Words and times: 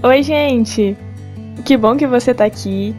Oi, 0.00 0.22
gente! 0.22 0.96
Que 1.64 1.76
bom 1.76 1.96
que 1.96 2.06
você 2.06 2.32
tá 2.32 2.44
aqui. 2.44 2.94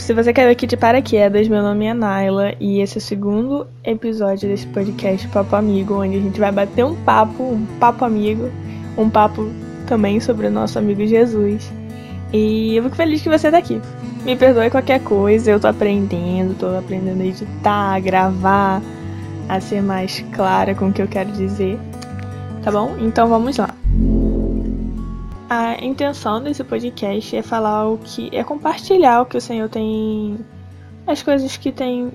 Se 0.00 0.12
você 0.12 0.32
caiu 0.32 0.50
aqui 0.50 0.66
de 0.66 0.76
paraquedas, 0.76 1.46
meu 1.46 1.62
nome 1.62 1.86
é 1.86 1.94
Naila 1.94 2.54
e 2.58 2.80
esse 2.80 2.96
é 2.96 2.98
o 2.98 3.00
segundo 3.00 3.68
episódio 3.84 4.48
desse 4.48 4.66
podcast 4.66 5.28
Papo 5.28 5.54
Amigo, 5.54 6.02
onde 6.02 6.16
a 6.16 6.20
gente 6.20 6.40
vai 6.40 6.50
bater 6.50 6.84
um 6.84 6.96
papo, 7.04 7.44
um 7.44 7.64
papo 7.78 8.04
amigo, 8.04 8.50
um 8.98 9.08
papo 9.08 9.48
também 9.86 10.18
sobre 10.18 10.48
o 10.48 10.50
nosso 10.50 10.76
amigo 10.76 11.06
Jesus. 11.06 11.72
E 12.32 12.74
eu 12.74 12.82
fico 12.82 12.96
feliz 12.96 13.22
que 13.22 13.28
você 13.28 13.48
tá 13.48 13.58
aqui. 13.58 13.80
Me 14.24 14.34
perdoe 14.34 14.70
qualquer 14.70 14.98
coisa, 15.04 15.52
eu 15.52 15.60
tô 15.60 15.68
aprendendo, 15.68 16.58
tô 16.58 16.76
aprendendo 16.76 17.22
a 17.22 17.26
editar, 17.26 17.94
a 17.94 18.00
gravar, 18.00 18.82
a 19.48 19.60
ser 19.60 19.82
mais 19.82 20.18
clara 20.32 20.74
com 20.74 20.88
o 20.88 20.92
que 20.92 21.00
eu 21.00 21.06
quero 21.06 21.30
dizer. 21.30 21.78
Tá 22.64 22.72
bom? 22.72 22.96
Então 22.98 23.28
vamos 23.28 23.56
lá. 23.56 23.79
A 25.50 25.84
intenção 25.84 26.40
desse 26.40 26.62
podcast 26.62 27.36
é 27.36 27.42
falar 27.42 27.88
o 27.88 27.98
que. 27.98 28.30
é 28.32 28.44
compartilhar 28.44 29.22
o 29.22 29.26
que 29.26 29.36
o 29.36 29.40
Senhor 29.40 29.68
tem. 29.68 30.38
as 31.04 31.24
coisas 31.24 31.56
que 31.56 31.72
tem 31.72 32.12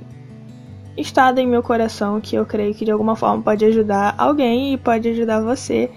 estado 0.95 1.39
em 1.39 1.45
meu 1.45 1.61
coração, 1.61 2.21
que 2.21 2.37
eu 2.37 2.45
creio 2.45 2.73
que 2.73 2.85
de 2.85 2.91
alguma 2.91 3.13
forma 3.13 3.43
pode 3.43 3.65
ajudar 3.65 4.15
alguém 4.17 4.73
e 4.73 4.77
pode 4.77 5.09
ajudar 5.09 5.41
você. 5.41 5.91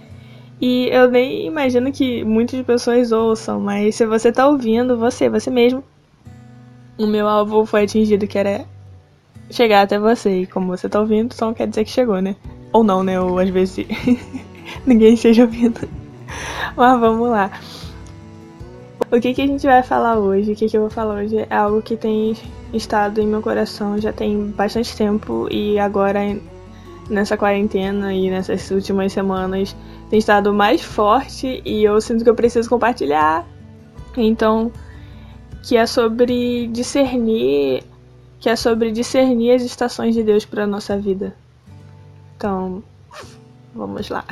E 0.61 0.89
eu 0.89 1.09
nem 1.09 1.47
imagino 1.47 1.93
que 1.93 2.25
muitas 2.25 2.61
pessoas 2.67 3.13
ouçam, 3.13 3.61
mas 3.61 3.95
se 3.95 4.05
você 4.05 4.33
tá 4.33 4.49
ouvindo, 4.49 4.99
você, 4.99 5.29
você 5.29 5.49
mesmo, 5.49 5.85
o 6.99 7.07
meu 7.07 7.29
alvo 7.29 7.65
foi 7.65 7.85
atingido, 7.85 8.27
que 8.27 8.37
era 8.37 8.65
chegar 9.49 9.83
até 9.83 9.97
você. 9.97 10.41
E 10.41 10.47
como 10.49 10.67
você 10.67 10.89
tá 10.89 10.99
ouvindo, 10.99 11.33
só 11.35 11.47
não 11.47 11.55
quer 11.55 11.69
dizer 11.69 11.85
que 11.85 11.91
chegou, 11.93 12.21
né? 12.21 12.35
Ou 12.73 12.83
não, 12.83 13.05
né? 13.05 13.21
Ou 13.21 13.39
às 13.39 13.49
vezes 13.49 13.87
ninguém 14.85 15.15
esteja 15.15 15.43
ouvindo. 15.43 15.89
Mas 16.79 17.01
vamos 17.01 17.29
lá. 17.29 17.51
O 19.11 19.21
que, 19.21 19.35
que 19.35 19.43
a 19.43 19.47
gente 19.47 19.67
vai 19.67 19.83
falar 19.83 20.17
hoje? 20.17 20.53
O 20.53 20.57
que, 20.57 20.69
que 20.69 20.77
eu 20.77 20.83
vou 20.83 20.91
falar 20.91 21.17
hoje 21.17 21.39
é 21.39 21.55
algo 21.57 21.83
que 21.83 21.97
tem 21.97 22.37
estado 22.73 23.21
em 23.21 23.27
meu 23.27 23.43
coração 23.43 23.99
já 23.99 24.13
tem 24.13 24.51
bastante 24.51 24.97
tempo 24.97 25.49
e 25.51 25.77
agora 25.77 26.21
nessa 27.11 27.37
quarentena 27.37 28.15
e 28.15 28.31
nessas 28.31 28.71
últimas 28.71 29.13
semanas 29.13 29.75
tem 30.09 30.21
estado 30.21 30.55
mais 30.55 30.81
forte 30.81 31.61
e 31.65 31.83
eu 31.83 32.01
sinto 32.01 32.23
que 32.23 32.31
eu 32.31 32.35
preciso 32.35 32.69
compartilhar. 32.69 33.45
Então, 34.17 34.71
que 35.65 35.77
é 35.77 35.85
sobre 35.85 36.69
discernir, 36.69 37.83
que 38.39 38.49
é 38.49 38.55
sobre 38.55 38.93
discernir 38.93 39.55
as 39.55 39.63
estações 39.63 40.15
de 40.15 40.23
Deus 40.23 40.45
para 40.45 40.65
nossa 40.65 40.97
vida. 40.97 41.35
Então, 42.37 42.85
vamos 43.75 44.09
lá. 44.11 44.25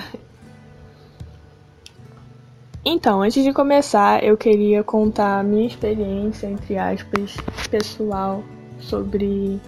Então, 2.89 3.21
antes 3.21 3.43
de 3.43 3.53
começar, 3.53 4.23
eu 4.23 4.37
queria 4.37 4.85
contar 4.85 5.41
a 5.41 5.43
minha 5.43 5.67
experiência, 5.67 6.47
entre 6.47 6.79
aspas, 6.79 7.37
pessoal 7.69 8.45
sobre 8.79 9.61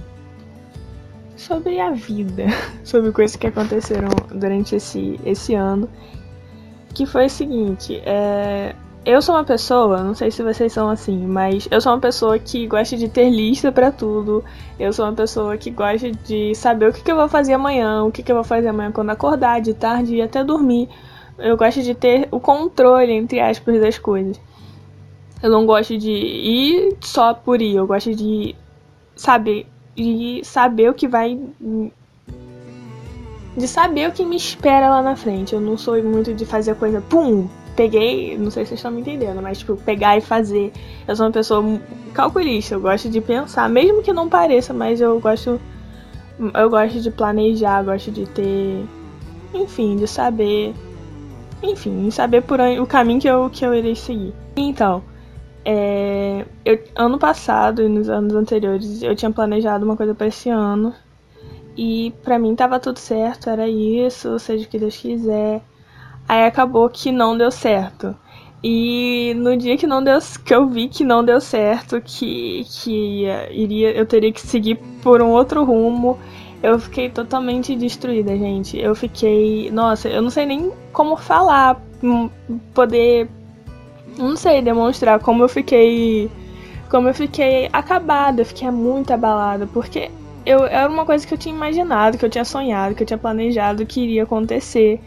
sobre 1.37 1.81
a 1.81 1.91
vida, 1.91 2.45
sobre 2.85 3.11
coisas 3.11 3.35
que 3.35 3.49
aconteceram 3.49 4.11
durante 4.33 4.77
esse, 4.77 5.19
esse 5.25 5.53
ano, 5.53 5.89
que 6.95 7.07
foi 7.07 7.27
o 7.27 7.31
seguinte, 7.31 8.01
é, 8.07 8.77
eu 9.05 9.21
sou 9.21 9.35
uma 9.35 9.43
pessoa, 9.43 10.01
não 10.01 10.15
sei 10.15 10.31
se 10.31 10.41
vocês 10.41 10.73
são 10.73 10.89
assim, 10.89 11.27
mas 11.27 11.67
eu 11.73 11.81
sou 11.81 11.91
uma 11.91 12.01
pessoa 12.01 12.39
que 12.39 12.69
gosta 12.69 12.97
de 12.97 13.09
ter 13.09 13.31
lista 13.31 13.73
para 13.73 13.91
tudo. 13.91 14.45
Eu 14.79 14.93
sou 14.93 15.05
uma 15.05 15.15
pessoa 15.15 15.57
que 15.57 15.71
gosta 15.73 16.13
de 16.13 16.55
saber 16.55 16.91
o 16.91 16.93
que, 16.93 17.03
que 17.03 17.11
eu 17.11 17.17
vou 17.17 17.29
fazer 17.29 17.55
amanhã, 17.55 18.05
o 18.05 18.13
que, 18.13 18.23
que 18.23 18.31
eu 18.31 18.37
vou 18.37 18.45
fazer 18.45 18.69
amanhã 18.69 18.93
quando 18.93 19.11
acordar, 19.11 19.61
de 19.61 19.75
tarde 19.75 20.15
e 20.15 20.23
até 20.23 20.45
dormir 20.45 20.89
eu 21.39 21.57
gosto 21.57 21.83
de 21.83 21.95
ter 21.95 22.29
o 22.31 22.41
controle, 22.41 23.13
entre 23.13 23.41
aspas, 23.41 23.81
das 23.81 23.99
coisas. 23.99 24.41
Eu 25.43 25.51
não 25.51 25.65
gosto 25.67 25.97
de 25.97 26.11
ir 26.11 26.97
só 27.01 27.33
por 27.33 27.63
ir, 27.63 27.77
eu 27.77 27.87
gosto 27.87 28.15
de 28.15 28.57
saber, 29.15 29.67
de 29.95 30.41
saber 30.43 30.91
o 30.91 30.95
que 30.95 31.07
vai. 31.07 31.39
De 33.57 33.69
saber 33.69 34.09
o 34.09 34.13
que 34.13 34.25
me 34.25 34.37
espera 34.37 34.89
lá 34.89 35.01
na 35.01 35.15
frente. 35.15 35.55
Eu 35.55 35.61
não 35.61 35.77
sou 35.77 36.03
muito 36.03 36.35
de 36.35 36.45
fazer 36.45 36.75
coisa, 36.75 37.01
pum, 37.01 37.49
peguei, 37.77 38.37
não 38.37 38.51
sei 38.51 38.65
se 38.65 38.71
vocês 38.71 38.81
estão 38.81 38.91
me 38.91 39.01
entendendo, 39.01 39.41
mas 39.41 39.59
tipo, 39.59 39.77
pegar 39.77 40.17
e 40.17 40.21
fazer. 40.21 40.73
Eu 41.07 41.15
sou 41.15 41.27
uma 41.27 41.33
pessoa 41.33 41.81
calculista, 42.13 42.75
eu 42.75 42.81
gosto 42.81 43.09
de 43.09 43.21
pensar, 43.21 43.69
mesmo 43.69 44.03
que 44.03 44.13
não 44.13 44.29
pareça, 44.29 44.75
mas 44.75 45.01
eu 45.01 45.21
gosto. 45.21 45.61
Eu 46.55 46.71
gosto 46.71 47.01
de 47.01 47.11
planejar, 47.11 47.83
gosto 47.85 48.11
de 48.11 48.27
ter. 48.27 48.85
Enfim, 49.55 49.97
de 49.97 50.07
saber 50.07 50.75
enfim, 51.63 52.11
saber 52.11 52.43
por 52.43 52.61
o 52.61 52.87
caminho 52.87 53.21
que 53.21 53.29
eu, 53.29 53.51
que 53.51 53.65
eu 53.65 53.75
irei 53.75 53.95
seguir. 53.95 54.35
Então, 54.57 55.03
é, 55.65 56.47
eu, 56.65 56.83
ano 56.97 57.19
passado 57.19 57.83
e 57.83 57.89
nos 57.89 58.09
anos 58.09 58.35
anteriores 58.35 59.03
eu 59.03 59.15
tinha 59.15 59.31
planejado 59.31 59.85
uma 59.85 59.97
coisa 59.97 60.15
para 60.15 60.27
esse 60.27 60.49
ano 60.49 60.95
e 61.77 62.13
para 62.25 62.39
mim 62.39 62.57
tava 62.57 62.81
tudo 62.81 62.99
certo, 62.99 63.49
era 63.49 63.69
isso, 63.69 64.39
seja 64.39 64.65
o 64.65 64.69
que 64.69 64.79
Deus 64.79 64.97
quiser. 64.97 65.63
Aí 66.29 66.45
acabou 66.45 66.89
que 66.89 67.13
não 67.13 67.39
deu 67.39 67.51
certo. 67.51 68.17
E 68.63 69.33
no 69.37 69.57
dia 69.57 69.77
que 69.77 69.87
não 69.87 70.03
deu, 70.03 70.19
que 70.45 70.53
eu 70.53 70.67
vi 70.67 70.89
que 70.89 71.05
não 71.05 71.25
deu 71.25 71.41
certo, 71.41 72.01
que, 72.01 72.65
que 72.69 73.27
iria, 73.53 73.93
eu 73.93 74.05
teria 74.05 74.33
que 74.33 74.41
seguir 74.41 74.75
por 75.01 75.23
um 75.23 75.31
outro 75.31 75.63
rumo, 75.65 76.19
eu 76.63 76.79
fiquei 76.79 77.09
totalmente 77.09 77.75
destruída, 77.77 78.37
gente. 78.37 78.79
Eu 78.79 78.95
fiquei. 78.95 79.71
Nossa, 79.71 80.09
eu 80.09 80.21
não 80.21 80.31
sei 80.31 80.47
nem 80.47 80.73
como 80.93 81.17
falar, 81.17 81.81
hum, 82.03 82.29
poder. 82.75 83.29
Não 84.17 84.37
sei, 84.37 84.61
demonstrar 84.61 85.21
como 85.21 85.45
eu 85.45 85.49
fiquei. 85.49 86.31
Como 86.91 87.09
eu 87.09 87.15
fiquei 87.15 87.69
acabada, 87.73 88.41
eu 88.41 88.47
fiquei 88.47 88.71
muito 88.71 89.13
abalada, 89.13 89.67
porque 89.67 90.11
eu, 90.47 90.65
era 90.65 90.89
uma 90.89 91.05
coisa 91.05 91.27
que 91.27 91.35
eu 91.35 91.39
tinha 91.39 91.55
imaginado, 91.55 92.17
que 92.17 92.25
eu 92.25 92.31
tinha 92.31 92.45
sonhado, 92.45 92.95
que 92.95 93.03
eu 93.03 93.07
tinha 93.07 93.19
planejado 93.19 93.85
que 93.87 94.01
iria 94.01 94.23
acontecer. 94.23 95.01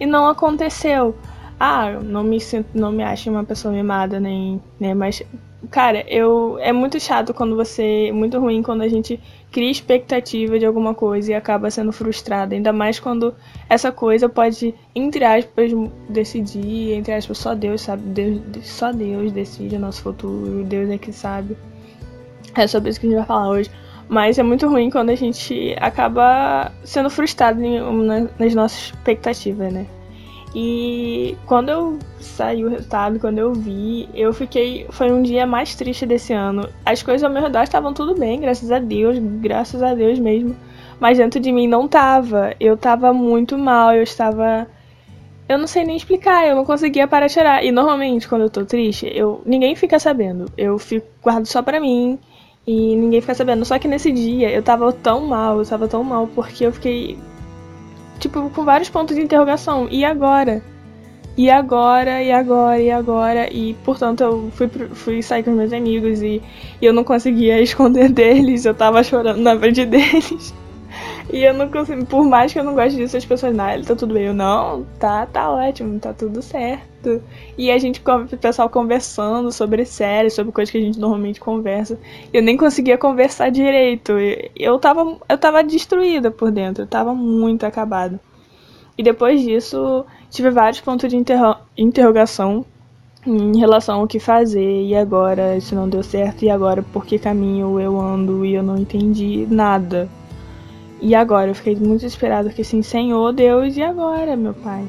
E 0.00 0.06
não 0.06 0.26
aconteceu. 0.26 1.16
Ah, 1.58 1.90
não 2.02 2.22
me 2.22 2.40
sinto, 2.40 2.68
não 2.74 2.92
me 2.92 3.02
acho 3.02 3.30
uma 3.30 3.44
pessoa 3.44 3.72
mimada, 3.72 4.20
nem. 4.20 4.60
Né, 4.78 4.94
mas 4.94 5.22
Cara, 5.70 6.04
eu 6.08 6.56
é 6.60 6.72
muito 6.72 7.00
chato 7.00 7.34
quando 7.34 7.56
você, 7.56 8.12
muito 8.12 8.38
ruim 8.38 8.62
quando 8.62 8.82
a 8.82 8.88
gente 8.88 9.20
cria 9.50 9.70
expectativa 9.70 10.56
de 10.56 10.64
alguma 10.64 10.94
coisa 10.94 11.32
e 11.32 11.34
acaba 11.34 11.68
sendo 11.68 11.90
frustrada, 11.90 12.54
ainda 12.54 12.72
mais 12.72 13.00
quando 13.00 13.34
essa 13.68 13.90
coisa 13.90 14.28
pode, 14.28 14.72
entre 14.94 15.24
aspas, 15.24 15.72
decidir, 16.08 16.92
entre 16.92 17.12
aspas, 17.12 17.38
só 17.38 17.56
Deus 17.56 17.80
sabe, 17.80 18.02
Deus, 18.02 18.40
só 18.62 18.92
Deus 18.92 19.32
decide 19.32 19.74
o 19.74 19.80
nosso 19.80 20.02
futuro, 20.02 20.62
Deus 20.62 20.88
é 20.90 20.96
que 20.96 21.12
sabe. 21.12 21.56
É 22.54 22.66
sobre 22.68 22.90
isso 22.90 23.00
que 23.00 23.06
a 23.06 23.10
gente 23.10 23.18
vai 23.18 23.26
falar 23.26 23.48
hoje. 23.50 23.70
Mas 24.08 24.38
é 24.38 24.42
muito 24.42 24.66
ruim 24.68 24.90
quando 24.90 25.10
a 25.10 25.14
gente 25.14 25.76
acaba 25.80 26.72
sendo 26.84 27.10
frustrado 27.10 27.60
nas 28.38 28.54
nossas 28.54 28.84
expectativas, 28.86 29.72
né? 29.72 29.86
E 30.54 31.36
quando 31.46 31.68
eu 31.68 31.98
saí 32.20 32.64
o 32.64 32.68
resultado, 32.68 33.20
quando 33.20 33.38
eu 33.38 33.52
vi, 33.52 34.08
eu 34.14 34.32
fiquei. 34.32 34.86
Foi 34.90 35.10
um 35.10 35.22
dia 35.22 35.46
mais 35.46 35.74
triste 35.74 36.06
desse 36.06 36.32
ano. 36.32 36.68
As 36.84 37.02
coisas 37.02 37.22
ao 37.22 37.30
meu 37.30 37.42
redor 37.42 37.62
estavam 37.62 37.92
tudo 37.92 38.14
bem, 38.14 38.40
graças 38.40 38.70
a 38.72 38.78
Deus, 38.78 39.18
graças 39.18 39.82
a 39.82 39.94
Deus 39.94 40.18
mesmo. 40.18 40.56
Mas 40.98 41.18
dentro 41.18 41.38
de 41.38 41.52
mim 41.52 41.66
não 41.66 41.86
tava. 41.86 42.54
Eu 42.58 42.76
tava 42.76 43.12
muito 43.12 43.58
mal, 43.58 43.94
eu 43.94 44.02
estava. 44.02 44.66
Eu 45.48 45.58
não 45.58 45.66
sei 45.66 45.84
nem 45.84 45.96
explicar, 45.96 46.46
eu 46.46 46.56
não 46.56 46.64
conseguia 46.64 47.06
parar 47.06 47.26
de 47.26 47.34
chorar. 47.34 47.64
E 47.64 47.70
normalmente, 47.70 48.28
quando 48.28 48.42
eu 48.42 48.50
tô 48.50 48.64
triste, 48.64 49.10
eu 49.14 49.42
ninguém 49.46 49.74
fica 49.76 49.98
sabendo. 49.98 50.46
Eu 50.56 50.78
fico 50.78 51.06
guardo 51.22 51.46
só 51.46 51.62
pra 51.62 51.80
mim 51.80 52.18
e 52.66 52.96
ninguém 52.96 53.20
fica 53.20 53.34
sabendo. 53.34 53.64
Só 53.64 53.78
que 53.78 53.88
nesse 53.88 54.10
dia 54.12 54.50
eu 54.50 54.62
tava 54.62 54.92
tão 54.92 55.26
mal, 55.26 55.58
eu 55.58 55.66
tava 55.66 55.88
tão 55.88 56.02
mal 56.02 56.26
porque 56.34 56.66
eu 56.66 56.72
fiquei 56.72 57.18
tipo, 58.18 58.50
com 58.50 58.64
vários 58.64 58.88
pontos 58.88 59.16
de 59.16 59.22
interrogação. 59.22 59.88
E 59.90 60.04
agora? 60.04 60.62
E 61.36 61.48
agora, 61.48 62.20
e 62.20 62.32
agora, 62.32 62.80
e 62.80 62.90
agora? 62.90 63.52
E, 63.52 63.74
portanto, 63.84 64.22
eu 64.22 64.50
fui, 64.52 64.68
fui 64.68 65.22
sair 65.22 65.44
com 65.44 65.52
meus 65.52 65.72
amigos 65.72 66.20
e, 66.20 66.42
e 66.82 66.84
eu 66.84 66.92
não 66.92 67.04
conseguia 67.04 67.60
esconder 67.62 68.08
deles, 68.10 68.64
eu 68.64 68.74
tava 68.74 69.02
chorando 69.04 69.40
na 69.40 69.56
frente 69.56 69.86
deles. 69.86 70.52
E 71.30 71.44
eu 71.44 71.52
não 71.52 71.68
consigo, 71.68 72.06
por 72.06 72.24
mais 72.24 72.52
que 72.52 72.58
eu 72.58 72.64
não 72.64 72.74
goste 72.74 72.96
disso, 72.96 73.16
as 73.16 73.24
pessoas, 73.24 73.54
não, 73.54 73.68
ele 73.68 73.84
tá 73.84 73.94
tudo 73.94 74.14
bem. 74.14 74.26
Eu, 74.26 74.34
não, 74.34 74.86
tá, 74.98 75.26
tá 75.26 75.50
ótimo, 75.50 75.98
tá 76.00 76.12
tudo 76.14 76.40
certo. 76.40 77.22
E 77.56 77.70
a 77.70 77.76
gente, 77.76 78.00
o 78.00 78.36
pessoal 78.38 78.70
conversando 78.70 79.52
sobre 79.52 79.84
séries, 79.84 80.32
sobre 80.32 80.52
coisas 80.52 80.70
que 80.72 80.78
a 80.78 80.80
gente 80.80 80.98
normalmente 80.98 81.38
conversa. 81.38 81.98
Eu 82.32 82.42
nem 82.42 82.56
conseguia 82.56 82.96
conversar 82.96 83.50
direito. 83.50 84.12
Eu 84.56 84.78
tava, 84.78 85.18
eu 85.28 85.38
tava 85.38 85.62
destruída 85.62 86.30
por 86.30 86.50
dentro, 86.50 86.84
eu 86.84 86.86
tava 86.86 87.14
muito 87.14 87.66
acabada. 87.66 88.18
E 88.96 89.02
depois 89.02 89.42
disso, 89.42 90.06
tive 90.30 90.50
vários 90.50 90.80
pontos 90.80 91.08
de 91.08 91.16
interro 91.16 91.56
interrogação 91.76 92.64
em 93.26 93.58
relação 93.58 94.00
ao 94.00 94.06
que 94.06 94.18
fazer, 94.18 94.84
e 94.84 94.94
agora 94.96 95.56
isso 95.56 95.74
não 95.74 95.88
deu 95.88 96.02
certo, 96.02 96.44
e 96.44 96.50
agora 96.50 96.82
por 96.82 97.04
que 97.04 97.18
caminho 97.18 97.78
eu 97.78 98.00
ando 98.00 98.44
e 98.44 98.54
eu 98.54 98.62
não 98.62 98.78
entendi 98.78 99.46
nada. 99.50 100.08
E 101.00 101.14
agora? 101.14 101.50
Eu 101.50 101.54
fiquei 101.54 101.76
muito 101.76 102.00
desesperada, 102.00 102.48
porque 102.48 102.62
assim, 102.62 102.82
Senhor 102.82 103.32
Deus, 103.32 103.76
e 103.76 103.82
agora, 103.82 104.36
meu 104.36 104.54
pai? 104.54 104.84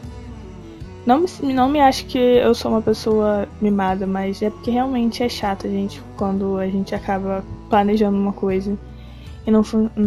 Não, 1.05 1.25
não 1.41 1.69
me 1.69 1.79
acho 1.79 2.05
que 2.05 2.17
eu 2.17 2.53
sou 2.53 2.71
uma 2.71 2.81
pessoa 2.81 3.47
mimada, 3.61 4.05
mas 4.05 4.41
é 4.41 4.49
porque 4.49 4.71
realmente 4.71 5.23
é 5.23 5.29
chato, 5.29 5.67
gente, 5.67 6.01
quando 6.17 6.57
a 6.57 6.67
gente 6.67 6.93
acaba 6.93 7.43
planejando 7.69 8.17
uma 8.17 8.33
coisa 8.33 8.77
e 9.45 9.51
não, 9.51 9.63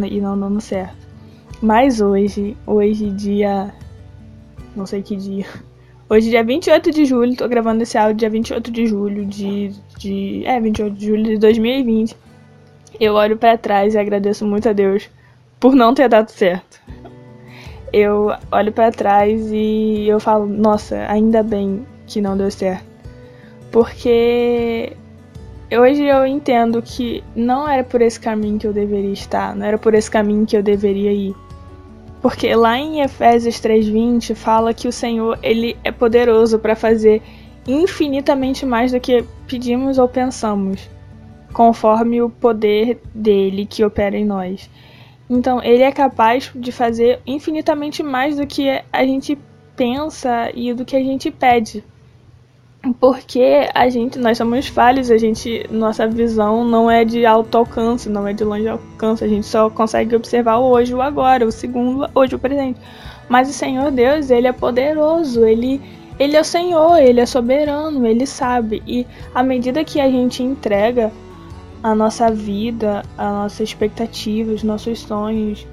e 0.08 0.20
não 0.20 0.38
dando 0.38 0.60
certo. 0.60 0.96
Mas 1.60 2.00
hoje, 2.00 2.56
hoje 2.66 3.10
dia. 3.10 3.72
Não 4.74 4.86
sei 4.86 5.02
que 5.02 5.16
dia. 5.16 5.46
Hoje, 6.08 6.28
dia 6.28 6.44
28 6.44 6.90
de 6.90 7.04
julho, 7.04 7.36
tô 7.36 7.48
gravando 7.48 7.82
esse 7.84 7.96
áudio 7.96 8.16
dia 8.16 8.28
28 8.28 8.70
de 8.70 8.86
julho 8.86 9.24
de. 9.24 9.72
de 9.96 10.44
é, 10.44 10.60
28 10.60 10.94
de 10.94 11.06
julho 11.06 11.24
de 11.24 11.38
2020. 11.38 12.16
Eu 13.00 13.14
olho 13.14 13.36
para 13.36 13.56
trás 13.56 13.94
e 13.94 13.98
agradeço 13.98 14.44
muito 14.44 14.68
a 14.68 14.72
Deus 14.72 15.08
por 15.62 15.76
não 15.76 15.94
ter 15.94 16.08
dado 16.08 16.28
certo. 16.28 16.82
Eu 17.92 18.32
olho 18.50 18.72
para 18.72 18.90
trás 18.90 19.48
e 19.52 20.08
eu 20.08 20.18
falo, 20.18 20.44
nossa, 20.44 21.06
ainda 21.08 21.40
bem 21.40 21.86
que 22.04 22.20
não 22.20 22.36
deu 22.36 22.50
certo. 22.50 22.84
Porque 23.70 24.96
hoje 25.70 26.02
eu 26.02 26.26
entendo 26.26 26.82
que 26.82 27.22
não 27.36 27.68
era 27.68 27.84
por 27.84 28.02
esse 28.02 28.18
caminho 28.18 28.58
que 28.58 28.66
eu 28.66 28.72
deveria 28.72 29.12
estar, 29.12 29.54
não 29.54 29.64
era 29.64 29.78
por 29.78 29.94
esse 29.94 30.10
caminho 30.10 30.44
que 30.44 30.56
eu 30.56 30.64
deveria 30.64 31.12
ir. 31.12 31.32
Porque 32.20 32.52
lá 32.56 32.76
em 32.76 33.00
Efésios 33.00 33.60
3:20 33.60 34.34
fala 34.34 34.74
que 34.74 34.88
o 34.88 34.92
Senhor, 34.92 35.38
ele 35.44 35.76
é 35.84 35.92
poderoso 35.92 36.58
para 36.58 36.74
fazer 36.74 37.22
infinitamente 37.68 38.66
mais 38.66 38.90
do 38.90 38.98
que 38.98 39.24
pedimos 39.46 39.96
ou 39.96 40.08
pensamos, 40.08 40.90
conforme 41.52 42.20
o 42.20 42.28
poder 42.28 43.00
dele 43.14 43.64
que 43.64 43.84
opera 43.84 44.16
em 44.16 44.24
nós. 44.24 44.68
Então, 45.34 45.62
ele 45.62 45.82
é 45.82 45.90
capaz 45.90 46.52
de 46.54 46.70
fazer 46.70 47.20
infinitamente 47.26 48.02
mais 48.02 48.36
do 48.36 48.46
que 48.46 48.68
a 48.92 49.04
gente 49.04 49.38
pensa 49.74 50.50
e 50.54 50.74
do 50.74 50.84
que 50.84 50.94
a 50.94 51.02
gente 51.02 51.30
pede 51.30 51.82
porque 52.98 53.68
a 53.72 53.88
gente, 53.88 54.18
nós 54.18 54.36
somos 54.36 54.66
falhos, 54.66 55.10
a 55.10 55.16
gente, 55.16 55.66
nossa 55.70 56.06
visão 56.08 56.64
não 56.64 56.90
é 56.90 57.04
de 57.04 57.24
alto 57.24 57.56
alcance, 57.56 58.08
não 58.08 58.26
é 58.26 58.32
de 58.32 58.42
longe 58.42 58.66
alcance, 58.66 59.22
a 59.22 59.28
gente 59.28 59.46
só 59.46 59.70
consegue 59.70 60.16
observar 60.16 60.56
o 60.56 60.64
hoje, 60.64 60.92
o 60.92 61.00
agora, 61.00 61.46
o 61.46 61.52
segundo, 61.52 62.10
hoje, 62.12 62.34
o 62.34 62.38
presente. 62.38 62.80
Mas 63.28 63.48
o 63.48 63.52
Senhor 63.52 63.90
Deus, 63.92 64.30
ele 64.30 64.48
é 64.48 64.52
poderoso, 64.52 65.44
ele 65.44 65.80
ele 66.18 66.36
é 66.36 66.40
o 66.40 66.44
Senhor, 66.44 66.98
ele 66.98 67.20
é 67.20 67.26
soberano, 67.26 68.06
ele 68.06 68.26
sabe. 68.26 68.82
E 68.86 69.06
à 69.34 69.42
medida 69.42 69.84
que 69.84 70.00
a 70.00 70.10
gente 70.10 70.42
entrega 70.42 71.10
a 71.82 71.94
nossa 71.94 72.30
vida, 72.30 73.02
a 73.18 73.30
nossa 73.30 73.62
expectativa, 73.62 74.52
os 74.52 74.62
nossos 74.62 75.00
sonhos 75.00 75.66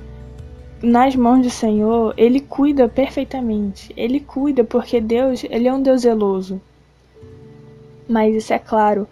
nas 0.81 1.15
mãos 1.15 1.44
do 1.44 1.50
Senhor, 1.50 2.13
ele 2.15 2.39
cuida 2.39 2.88
perfeitamente. 2.88 3.94
Ele 3.97 4.19
cuida 4.19 4.63
porque 4.63 5.01
Deus, 5.01 5.44
ele 5.44 5.67
é 5.67 5.73
um 5.73 5.81
Deus 5.81 6.01
zeloso 6.01 6.61
mas 8.09 8.35
isso 8.35 8.51
é 8.51 8.59
claro, 8.59 9.07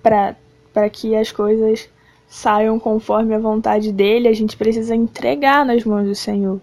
para 0.00 0.88
que 0.90 1.16
as 1.16 1.32
coisas 1.32 1.88
saiam 2.28 2.78
conforme 2.78 3.34
a 3.34 3.38
vontade 3.38 3.92
dele, 3.92 4.28
a 4.28 4.32
gente 4.32 4.56
precisa 4.56 4.94
entregar 4.94 5.66
nas 5.66 5.84
mãos 5.84 6.06
do 6.06 6.14
Senhor. 6.14 6.60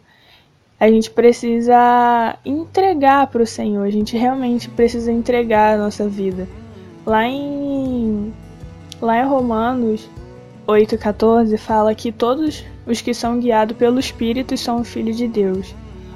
A 0.80 0.90
gente 0.90 1.12
precisa 1.12 2.38
entregar 2.46 3.28
para 3.28 3.44
o 3.44 3.48
Senhor, 3.48 3.84
a 3.84 3.90
gente 3.90 4.18
realmente 4.18 4.70
precisa 4.70 5.12
entregar 5.12 5.76
a 5.76 5.78
nossa 5.78 6.08
vida. 6.08 6.48
Lá 7.06 7.28
em, 7.28 8.34
lá 9.04 9.22
em 9.22 9.28
Romanos 9.28 10.10
8,14 10.66 11.58
fala 11.58 11.94
que 11.94 12.10
todos 12.10 12.64
os 12.88 13.02
que 13.02 13.14
são 13.14 13.38
guiados 13.38 13.76
pelo 13.76 14.00
Espírito 14.00 14.56
são 14.56 14.82
filhos 14.84 15.18
de 15.18 15.28
Deus. 15.28 15.76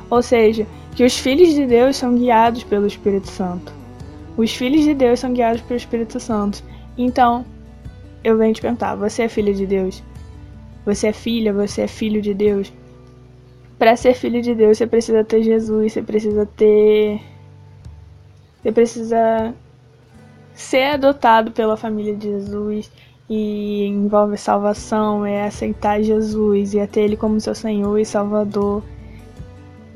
Ou 0.10 0.22
seja, 0.22 0.66
que 0.96 1.04
os 1.04 1.18
filhos 1.18 1.54
de 1.54 1.66
Deus 1.66 1.98
são 1.98 2.16
guiados 2.16 2.64
pelo 2.64 2.88
Espírito 2.88 3.28
Santo. 3.28 3.74
Os 4.38 4.54
filhos 4.54 4.86
de 4.86 4.94
Deus 4.94 5.20
são 5.20 5.34
guiados 5.34 5.62
pelo 5.64 5.78
Espírito 5.78 6.18
Santo. 6.18 6.64
Então, 6.98 7.46
eu 8.24 8.38
venho 8.38 8.54
te 8.54 8.62
perguntar: 8.62 8.96
você 8.96 9.24
é 9.24 9.28
filho 9.28 9.54
de 9.54 9.66
Deus? 9.66 10.02
Você 10.86 11.08
é 11.08 11.14
filha? 11.14 11.52
Você 11.52 11.82
é 11.82 11.88
filho 11.88 12.22
de 12.22 12.34
Deus? 12.34 12.72
Para 13.78 13.98
ser 13.98 14.14
filho 14.14 14.42
de 14.42 14.56
Deus, 14.56 14.78
você 14.78 14.88
precisa 14.88 15.24
ter 15.26 15.44
Jesus, 15.44 15.92
você 15.92 16.02
precisa 16.02 16.46
ter. 16.46 17.20
Você 18.64 18.72
precisa 18.72 19.54
ser 20.58 20.96
adotado 20.96 21.52
pela 21.52 21.78
família 21.78 22.16
de 22.16 22.28
Jesus 22.28 22.92
e 23.30 23.86
envolve 23.86 24.38
salvação, 24.38 25.26
é 25.26 25.46
aceitar 25.46 26.02
Jesus 26.02 26.74
e 26.74 26.80
é 26.80 26.88
ter 26.88 27.02
Ele 27.02 27.16
como 27.16 27.40
seu 27.40 27.56
Senhor 27.56 27.98
e 27.98 28.06
Salvador 28.06 28.84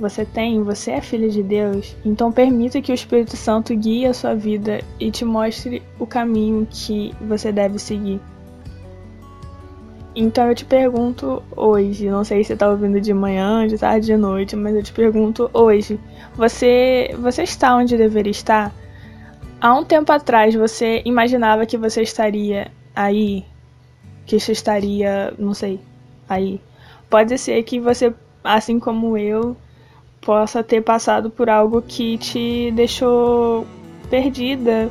você 0.01 0.25
tem, 0.25 0.63
você 0.63 0.91
é 0.91 1.01
filho 1.01 1.29
de 1.29 1.43
Deus, 1.43 1.95
então 2.03 2.31
permita 2.31 2.81
que 2.81 2.91
o 2.91 2.95
Espírito 2.95 3.37
Santo 3.37 3.75
guie 3.75 4.07
a 4.07 4.13
sua 4.13 4.33
vida 4.33 4.81
e 4.99 5.11
te 5.11 5.23
mostre 5.23 5.81
o 5.99 6.07
caminho 6.07 6.67
que 6.69 7.13
você 7.21 7.51
deve 7.51 7.77
seguir. 7.77 8.19
Então 10.15 10.49
eu 10.49 10.55
te 10.55 10.65
pergunto 10.65 11.41
hoje, 11.55 12.09
não 12.09 12.23
sei 12.23 12.43
se 12.43 12.47
você 12.47 12.53
está 12.53 12.69
ouvindo 12.69 12.99
de 12.99 13.13
manhã, 13.13 13.65
de 13.67 13.77
tarde, 13.77 14.07
de 14.07 14.17
noite, 14.17 14.55
mas 14.55 14.75
eu 14.75 14.83
te 14.83 14.91
pergunto 14.91 15.49
hoje, 15.53 15.99
você, 16.35 17.15
você 17.19 17.43
está 17.43 17.75
onde 17.75 17.95
deveria 17.95 18.31
estar? 18.31 18.73
Há 19.61 19.75
um 19.75 19.83
tempo 19.83 20.11
atrás 20.11 20.55
você 20.55 21.03
imaginava 21.05 21.67
que 21.67 21.77
você 21.77 22.01
estaria 22.01 22.71
aí? 22.95 23.45
Que 24.25 24.39
você 24.39 24.53
estaria, 24.53 25.35
não 25.37 25.53
sei, 25.53 25.79
aí. 26.27 26.59
Pode 27.07 27.37
ser 27.37 27.61
que 27.61 27.79
você, 27.79 28.11
assim 28.43 28.79
como 28.79 29.15
eu, 29.15 29.55
possa 30.19 30.63
ter 30.63 30.81
passado 30.81 31.29
por 31.29 31.47
algo 31.47 31.79
que 31.79 32.17
te 32.17 32.71
deixou 32.71 33.67
perdida, 34.09 34.89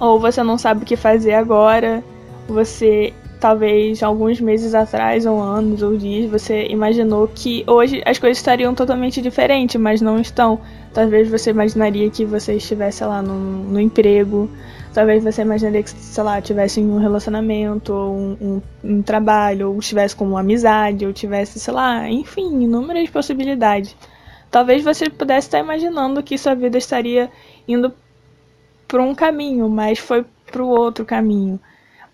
ou 0.00 0.18
você 0.18 0.42
não 0.42 0.56
sabe 0.56 0.82
o 0.82 0.86
que 0.86 0.96
fazer 0.96 1.34
agora, 1.34 2.02
você 2.48 3.12
talvez 3.44 4.02
alguns 4.02 4.40
meses 4.40 4.74
atrás, 4.74 5.26
ou 5.26 5.38
anos, 5.38 5.82
ou 5.82 5.94
dias, 5.98 6.30
você 6.30 6.66
imaginou 6.68 7.28
que 7.28 7.62
hoje 7.66 8.02
as 8.06 8.18
coisas 8.18 8.38
estariam 8.38 8.74
totalmente 8.74 9.20
diferentes, 9.20 9.78
mas 9.78 10.00
não 10.00 10.18
estão. 10.18 10.58
Talvez 10.94 11.28
você 11.28 11.50
imaginaria 11.50 12.08
que 12.08 12.24
você 12.24 12.54
estivesse 12.54 13.04
lá 13.04 13.20
no, 13.20 13.34
no 13.34 13.78
emprego, 13.78 14.48
Talvez 14.94 15.22
você 15.22 15.42
imaginaria 15.42 15.82
que, 15.82 15.90
sei 15.90 16.22
lá, 16.22 16.40
tivesse 16.40 16.80
um 16.80 16.98
relacionamento, 16.98 17.92
ou 17.92 18.16
um, 18.16 18.36
um, 18.40 18.62
um 18.82 19.02
trabalho, 19.02 19.72
ou 19.72 19.78
estivesse 19.78 20.16
com 20.16 20.24
uma 20.24 20.40
amizade, 20.40 21.04
ou 21.04 21.12
tivesse, 21.12 21.60
sei 21.60 21.74
lá, 21.74 22.08
enfim, 22.08 22.62
inúmeras 22.62 23.10
possibilidades. 23.10 23.94
Talvez 24.50 24.82
você 24.82 25.10
pudesse 25.10 25.48
estar 25.48 25.58
imaginando 25.58 26.22
que 26.22 26.38
sua 26.38 26.54
vida 26.54 26.78
estaria 26.78 27.28
indo 27.68 27.92
por 28.88 29.00
um 29.00 29.14
caminho, 29.14 29.68
mas 29.68 29.98
foi 29.98 30.24
para 30.50 30.62
o 30.62 30.68
outro 30.68 31.04
caminho. 31.04 31.60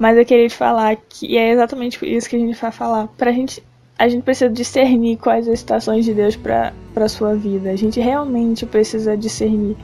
Mas 0.00 0.16
eu 0.16 0.24
queria 0.24 0.48
te 0.48 0.56
falar 0.56 0.96
que 0.96 1.36
é 1.36 1.52
exatamente 1.52 1.98
isso 2.06 2.26
que 2.26 2.34
a 2.34 2.38
gente 2.38 2.58
vai 2.58 2.72
falar. 2.72 3.06
Pra 3.18 3.30
gente, 3.30 3.62
a 3.98 4.08
gente 4.08 4.22
precisa 4.22 4.50
discernir 4.50 5.18
quais 5.18 5.46
as 5.46 5.58
estações 5.58 6.06
de 6.06 6.14
Deus 6.14 6.36
para 6.36 6.72
a 6.96 7.08
sua 7.08 7.34
vida. 7.34 7.70
A 7.70 7.76
gente 7.76 8.00
realmente 8.00 8.64
precisa 8.64 9.14
discernir. 9.14 9.76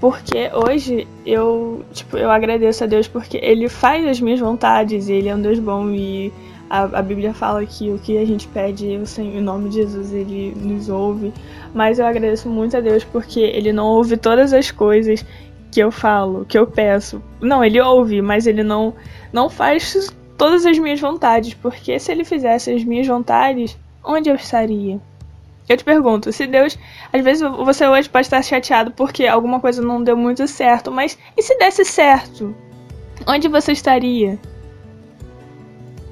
Porque 0.00 0.50
hoje 0.54 1.06
eu, 1.26 1.84
tipo, 1.92 2.16
eu 2.16 2.30
agradeço 2.30 2.82
a 2.82 2.86
Deus 2.86 3.06
porque 3.06 3.38
ele 3.42 3.68
faz 3.68 4.06
as 4.06 4.22
minhas 4.22 4.40
vontades, 4.40 5.10
ele 5.10 5.28
é 5.28 5.34
um 5.34 5.42
Deus 5.42 5.58
bom 5.58 5.90
e 5.90 6.32
a, 6.70 6.84
a 6.84 7.02
Bíblia 7.02 7.34
fala 7.34 7.66
que 7.66 7.90
o 7.90 7.98
que 7.98 8.16
a 8.16 8.24
gente 8.24 8.48
pede 8.48 8.86
em 8.86 9.40
nome 9.42 9.68
de 9.68 9.76
Jesus, 9.76 10.14
ele 10.14 10.54
nos 10.56 10.88
ouve. 10.88 11.30
Mas 11.74 11.98
eu 11.98 12.06
agradeço 12.06 12.48
muito 12.48 12.74
a 12.74 12.80
Deus 12.80 13.04
porque 13.04 13.40
ele 13.40 13.70
não 13.70 13.86
ouve 13.86 14.16
todas 14.16 14.54
as 14.54 14.70
coisas 14.70 15.26
que 15.70 15.80
eu 15.80 15.90
falo, 15.90 16.44
que 16.44 16.58
eu 16.58 16.66
peço. 16.66 17.22
Não, 17.40 17.64
ele 17.64 17.80
ouve, 17.80 18.22
mas 18.22 18.46
ele 18.46 18.62
não 18.62 18.94
não 19.32 19.48
faz 19.50 20.12
todas 20.36 20.64
as 20.64 20.78
minhas 20.78 21.00
vontades, 21.00 21.54
porque 21.54 21.98
se 21.98 22.10
ele 22.10 22.24
fizesse 22.24 22.70
as 22.72 22.84
minhas 22.84 23.06
vontades, 23.06 23.76
onde 24.04 24.30
eu 24.30 24.36
estaria? 24.36 25.00
Eu 25.68 25.76
te 25.76 25.84
pergunto, 25.84 26.32
se 26.32 26.46
Deus. 26.46 26.78
Às 27.12 27.22
vezes 27.22 27.42
você 27.42 27.86
hoje 27.86 28.08
pode 28.08 28.26
estar 28.26 28.42
chateado 28.42 28.90
porque 28.92 29.26
alguma 29.26 29.60
coisa 29.60 29.82
não 29.82 30.02
deu 30.02 30.16
muito 30.16 30.46
certo, 30.46 30.90
mas 30.90 31.18
e 31.36 31.42
se 31.42 31.58
desse 31.58 31.84
certo? 31.84 32.54
Onde 33.26 33.48
você 33.48 33.72
estaria? 33.72 34.38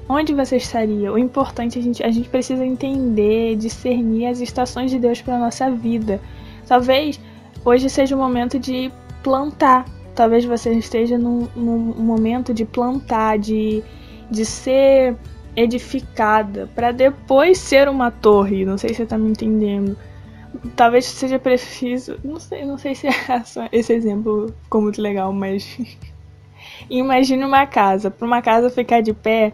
Onde 0.07 0.33
você 0.33 0.57
estaria? 0.57 1.11
O 1.11 1.17
importante 1.17 1.79
é 1.79 1.81
a 1.81 1.83
gente, 1.83 2.03
a 2.03 2.11
gente 2.11 2.29
precisa 2.29 2.63
entender, 2.63 3.55
discernir 3.55 4.27
as 4.27 4.39
estações 4.39 4.91
de 4.91 4.99
Deus 4.99 5.21
para 5.21 5.39
nossa 5.39 5.71
vida. 5.71 6.21
Talvez 6.67 7.19
hoje 7.65 7.89
seja 7.89 8.15
o 8.15 8.19
momento 8.19 8.59
de 8.59 8.91
plantar. 9.27 9.85
Talvez 10.15 10.45
você 10.45 10.71
esteja 10.71 11.17
num, 11.17 11.49
num 11.53 11.77
momento 11.77 12.53
de 12.53 12.63
plantar, 12.63 13.37
de, 13.37 13.83
de 14.31 14.45
ser 14.45 15.17
edificada 15.53 16.69
para 16.73 16.93
depois 16.93 17.57
ser 17.57 17.89
uma 17.89 18.09
torre. 18.09 18.63
Não 18.63 18.77
sei 18.77 18.91
se 18.91 18.95
você 18.95 19.05
tá 19.05 19.17
me 19.17 19.29
entendendo. 19.29 19.97
Talvez 20.77 21.05
seja 21.05 21.37
preciso. 21.37 22.17
Não 22.23 22.39
sei, 22.39 22.65
não 22.65 22.77
sei 22.77 22.95
se 22.95 23.07
essa, 23.29 23.67
esse 23.69 23.91
exemplo 23.93 24.53
ficou 24.63 24.81
muito 24.81 25.01
legal, 25.01 25.33
mas. 25.33 25.77
Imagine 26.89 27.43
uma 27.43 27.67
casa. 27.67 28.09
Para 28.09 28.25
uma 28.25 28.41
casa 28.41 28.69
ficar 28.69 29.01
de 29.01 29.13
pé, 29.13 29.53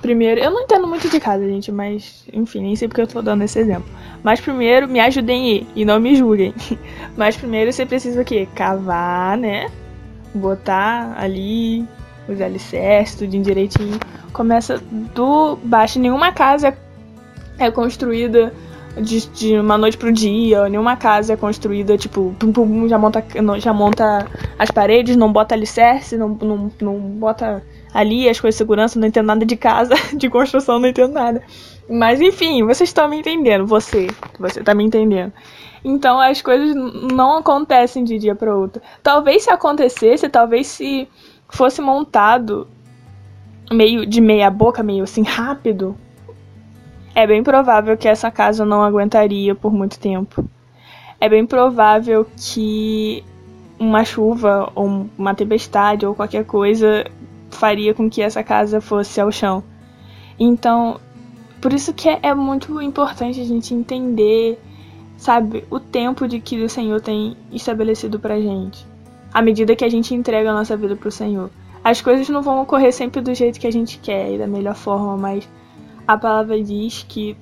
Primeiro, 0.00 0.40
eu 0.40 0.50
não 0.50 0.62
entendo 0.62 0.86
muito 0.86 1.08
de 1.08 1.18
casa, 1.18 1.44
gente, 1.44 1.72
mas 1.72 2.24
enfim, 2.32 2.62
nem 2.62 2.76
sei 2.76 2.86
porque 2.86 3.00
eu 3.00 3.06
tô 3.06 3.20
dando 3.20 3.42
esse 3.42 3.58
exemplo. 3.58 3.88
Mas 4.22 4.40
primeiro, 4.40 4.88
me 4.88 5.00
ajudem 5.00 5.66
e 5.74 5.84
não 5.84 5.98
me 5.98 6.14
julguem. 6.14 6.54
Mas 7.16 7.36
primeiro 7.36 7.72
você 7.72 7.84
precisa 7.84 8.22
o 8.22 8.24
quê? 8.24 8.46
Cavar, 8.54 9.36
né? 9.36 9.70
Botar 10.32 11.16
ali 11.18 11.84
os 12.28 12.40
alicerces, 12.40 13.16
tudo 13.16 13.42
direitinho. 13.42 13.98
Começa 14.32 14.80
do 15.14 15.56
baixo. 15.64 15.98
Nenhuma 15.98 16.32
casa 16.32 16.76
é 17.58 17.70
construída 17.70 18.52
de, 19.00 19.26
de 19.28 19.58
uma 19.58 19.76
noite 19.76 19.96
pro 19.96 20.12
dia. 20.12 20.68
Nenhuma 20.68 20.96
casa 20.96 21.32
é 21.32 21.36
construída, 21.36 21.96
tipo, 21.96 22.34
pum, 22.38 22.52
pum, 22.52 22.88
já 22.88 22.98
monta, 22.98 23.24
já 23.58 23.72
monta 23.72 24.26
as 24.58 24.70
paredes, 24.70 25.16
não 25.16 25.32
bota 25.32 25.54
alicerce, 25.54 26.16
não, 26.16 26.28
não, 26.28 26.70
não 26.80 26.98
bota 26.98 27.62
ali 27.92 28.28
as 28.28 28.40
coisas 28.40 28.56
de 28.56 28.58
segurança, 28.58 28.98
não 28.98 29.08
entendo 29.08 29.26
nada 29.26 29.46
de 29.46 29.56
casa, 29.56 29.94
de 30.14 30.28
construção, 30.28 30.78
não 30.78 30.88
entendo 30.88 31.12
nada. 31.12 31.42
Mas 31.88 32.20
enfim, 32.20 32.62
vocês 32.64 32.90
estão 32.90 33.08
me 33.08 33.18
entendendo, 33.18 33.66
você, 33.66 34.08
você 34.38 34.62
tá 34.62 34.74
me 34.74 34.84
entendendo. 34.84 35.32
Então 35.84 36.20
as 36.20 36.42
coisas 36.42 36.74
não 36.74 37.38
acontecem 37.38 38.04
de 38.04 38.18
dia 38.18 38.34
para 38.34 38.54
outro. 38.54 38.82
Talvez 39.02 39.44
se 39.44 39.50
acontecesse, 39.50 40.28
talvez 40.28 40.66
se 40.66 41.08
fosse 41.48 41.80
montado 41.80 42.68
meio 43.70 44.04
de 44.04 44.20
meia 44.20 44.50
boca, 44.50 44.82
meio 44.82 45.04
assim 45.04 45.22
rápido, 45.22 45.96
é 47.14 47.26
bem 47.26 47.42
provável 47.42 47.96
que 47.96 48.08
essa 48.08 48.30
casa 48.30 48.64
não 48.64 48.82
aguentaria 48.82 49.54
por 49.54 49.72
muito 49.72 49.98
tempo. 49.98 50.48
É 51.20 51.28
bem 51.28 51.44
provável 51.44 52.26
que 52.36 53.24
uma 53.78 54.04
chuva 54.04 54.70
ou 54.74 55.06
uma 55.16 55.34
tempestade 55.34 56.06
ou 56.06 56.14
qualquer 56.14 56.44
coisa 56.44 57.04
faria 57.50 57.94
com 57.94 58.08
que 58.08 58.22
essa 58.22 58.42
casa 58.42 58.80
fosse 58.80 59.20
ao 59.20 59.32
chão. 59.32 59.62
Então, 60.38 61.00
por 61.60 61.72
isso 61.72 61.92
que 61.92 62.08
é, 62.08 62.20
é 62.22 62.34
muito 62.34 62.80
importante 62.80 63.40
a 63.40 63.44
gente 63.44 63.74
entender, 63.74 64.58
sabe, 65.16 65.64
o 65.70 65.80
tempo 65.80 66.28
de 66.28 66.40
que 66.40 66.62
o 66.62 66.68
Senhor 66.68 67.00
tem 67.00 67.36
estabelecido 67.52 68.18
pra 68.18 68.40
gente. 68.40 68.86
À 69.32 69.42
medida 69.42 69.76
que 69.76 69.84
a 69.84 69.88
gente 69.88 70.14
entrega 70.14 70.50
a 70.50 70.54
nossa 70.54 70.76
vida 70.76 70.94
pro 70.96 71.10
Senhor. 71.10 71.50
As 71.82 72.00
coisas 72.00 72.28
não 72.28 72.42
vão 72.42 72.62
ocorrer 72.62 72.92
sempre 72.92 73.20
do 73.20 73.34
jeito 73.34 73.58
que 73.58 73.66
a 73.66 73.72
gente 73.72 73.98
quer 73.98 74.34
e 74.34 74.38
da 74.38 74.46
melhor 74.46 74.74
forma, 74.74 75.16
mas 75.16 75.48
a 76.06 76.16
palavra 76.16 76.62
diz 76.62 77.04
que, 77.08 77.36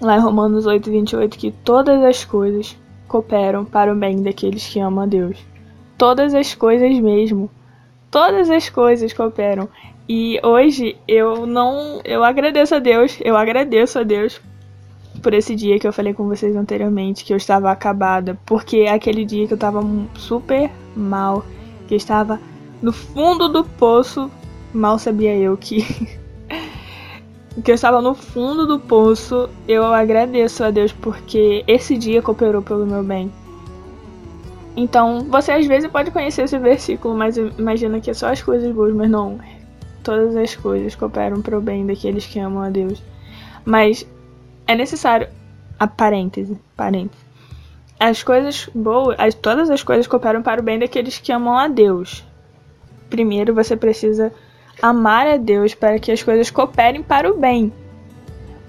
lá 0.00 0.16
em 0.16 0.20
Romanos 0.20 0.66
8, 0.66 0.90
28, 0.90 1.38
que 1.38 1.50
todas 1.50 2.02
as 2.02 2.24
coisas 2.24 2.76
cooperam 3.08 3.64
para 3.64 3.92
o 3.92 3.96
bem 3.96 4.22
daqueles 4.22 4.66
que 4.66 4.80
amam 4.80 5.04
a 5.04 5.06
Deus. 5.06 5.38
Todas 5.96 6.34
as 6.34 6.54
coisas 6.54 6.98
mesmo. 6.98 7.50
Todas 8.14 8.48
as 8.48 8.68
coisas 8.68 9.12
cooperam. 9.12 9.68
E 10.08 10.38
hoje 10.40 10.96
eu 11.08 11.46
não. 11.46 12.00
Eu 12.04 12.22
agradeço 12.22 12.76
a 12.76 12.78
Deus, 12.78 13.18
eu 13.20 13.36
agradeço 13.36 13.98
a 13.98 14.04
Deus 14.04 14.40
por 15.20 15.34
esse 15.34 15.56
dia 15.56 15.80
que 15.80 15.88
eu 15.88 15.92
falei 15.92 16.14
com 16.14 16.28
vocês 16.28 16.54
anteriormente, 16.54 17.24
que 17.24 17.32
eu 17.32 17.36
estava 17.36 17.72
acabada. 17.72 18.38
Porque 18.46 18.82
aquele 18.82 19.24
dia 19.24 19.48
que 19.48 19.52
eu 19.52 19.56
estava 19.56 19.82
super 20.14 20.70
mal, 20.94 21.44
que 21.88 21.94
eu 21.94 21.96
estava 21.96 22.38
no 22.80 22.92
fundo 22.92 23.48
do 23.48 23.64
poço, 23.64 24.30
mal 24.72 24.96
sabia 24.96 25.34
eu 25.36 25.56
que. 25.56 25.82
que 27.64 27.68
eu 27.72 27.74
estava 27.74 28.00
no 28.00 28.14
fundo 28.14 28.64
do 28.64 28.78
poço, 28.78 29.50
eu 29.66 29.86
agradeço 29.86 30.62
a 30.62 30.70
Deus 30.70 30.92
porque 30.92 31.64
esse 31.66 31.98
dia 31.98 32.22
cooperou 32.22 32.62
pelo 32.62 32.86
meu 32.86 33.02
bem. 33.02 33.32
Então, 34.76 35.20
você 35.28 35.52
às 35.52 35.66
vezes 35.66 35.90
pode 35.90 36.10
conhecer 36.10 36.42
esse 36.42 36.58
versículo, 36.58 37.14
mas 37.14 37.36
imagina 37.36 38.00
que 38.00 38.10
é 38.10 38.14
só 38.14 38.32
as 38.32 38.42
coisas 38.42 38.72
boas, 38.74 38.92
mas 38.92 39.08
não 39.08 39.38
todas 40.04 40.36
as 40.36 40.54
coisas 40.54 40.94
cooperam 40.94 41.42
para 41.42 41.58
o 41.58 41.60
bem 41.60 41.84
daqueles 41.84 42.26
que 42.26 42.38
amam 42.38 42.62
a 42.62 42.70
Deus. 42.70 43.02
Mas 43.64 44.06
é 44.68 44.76
necessário 44.76 45.26
a 45.80 45.86
parêntese, 45.86 46.56
parêntese. 46.76 47.24
As 47.98 48.22
coisas 48.22 48.68
boas, 48.74 49.16
as, 49.18 49.34
todas 49.34 49.70
as 49.70 49.82
coisas 49.82 50.06
cooperam 50.06 50.42
para 50.42 50.60
o 50.60 50.64
bem 50.64 50.78
daqueles 50.78 51.18
que 51.18 51.32
amam 51.32 51.56
a 51.56 51.66
Deus. 51.66 52.22
Primeiro 53.08 53.54
você 53.54 53.76
precisa 53.76 54.32
amar 54.82 55.26
a 55.26 55.36
Deus 55.36 55.74
para 55.74 55.98
que 55.98 56.12
as 56.12 56.22
coisas 56.22 56.50
cooperem 56.50 57.02
para 57.02 57.30
o 57.30 57.38
bem. 57.38 57.72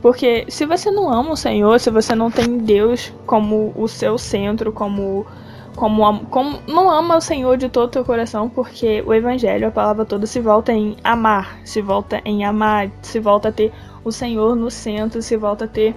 Porque 0.01 0.45
se 0.47 0.65
você 0.65 0.89
não 0.91 1.11
ama 1.11 1.31
o 1.31 1.37
Senhor, 1.37 1.79
se 1.79 1.89
você 1.89 2.15
não 2.15 2.31
tem 2.31 2.59
Deus 2.59 3.11
como 3.25 3.73
o 3.75 3.87
seu 3.87 4.17
centro, 4.17 4.71
como 4.71 5.25
como, 5.75 6.25
como 6.25 6.59
não 6.67 6.89
ama 6.89 7.17
o 7.17 7.21
Senhor 7.21 7.57
de 7.57 7.69
todo 7.69 7.85
o 7.85 7.91
teu 7.91 8.05
coração, 8.05 8.49
porque 8.49 9.03
o 9.05 9.13
evangelho, 9.13 9.67
a 9.67 9.71
palavra 9.71 10.05
toda 10.05 10.25
se 10.25 10.39
volta 10.39 10.71
em 10.71 10.95
amar, 11.03 11.59
se 11.63 11.81
volta 11.81 12.21
em 12.25 12.45
amar, 12.45 12.89
se 13.01 13.19
volta 13.19 13.49
a 13.49 13.51
ter 13.51 13.71
o 14.03 14.11
Senhor 14.11 14.55
no 14.55 14.71
centro, 14.71 15.21
se 15.21 15.35
volta 15.35 15.65
a 15.65 15.67
ter 15.67 15.95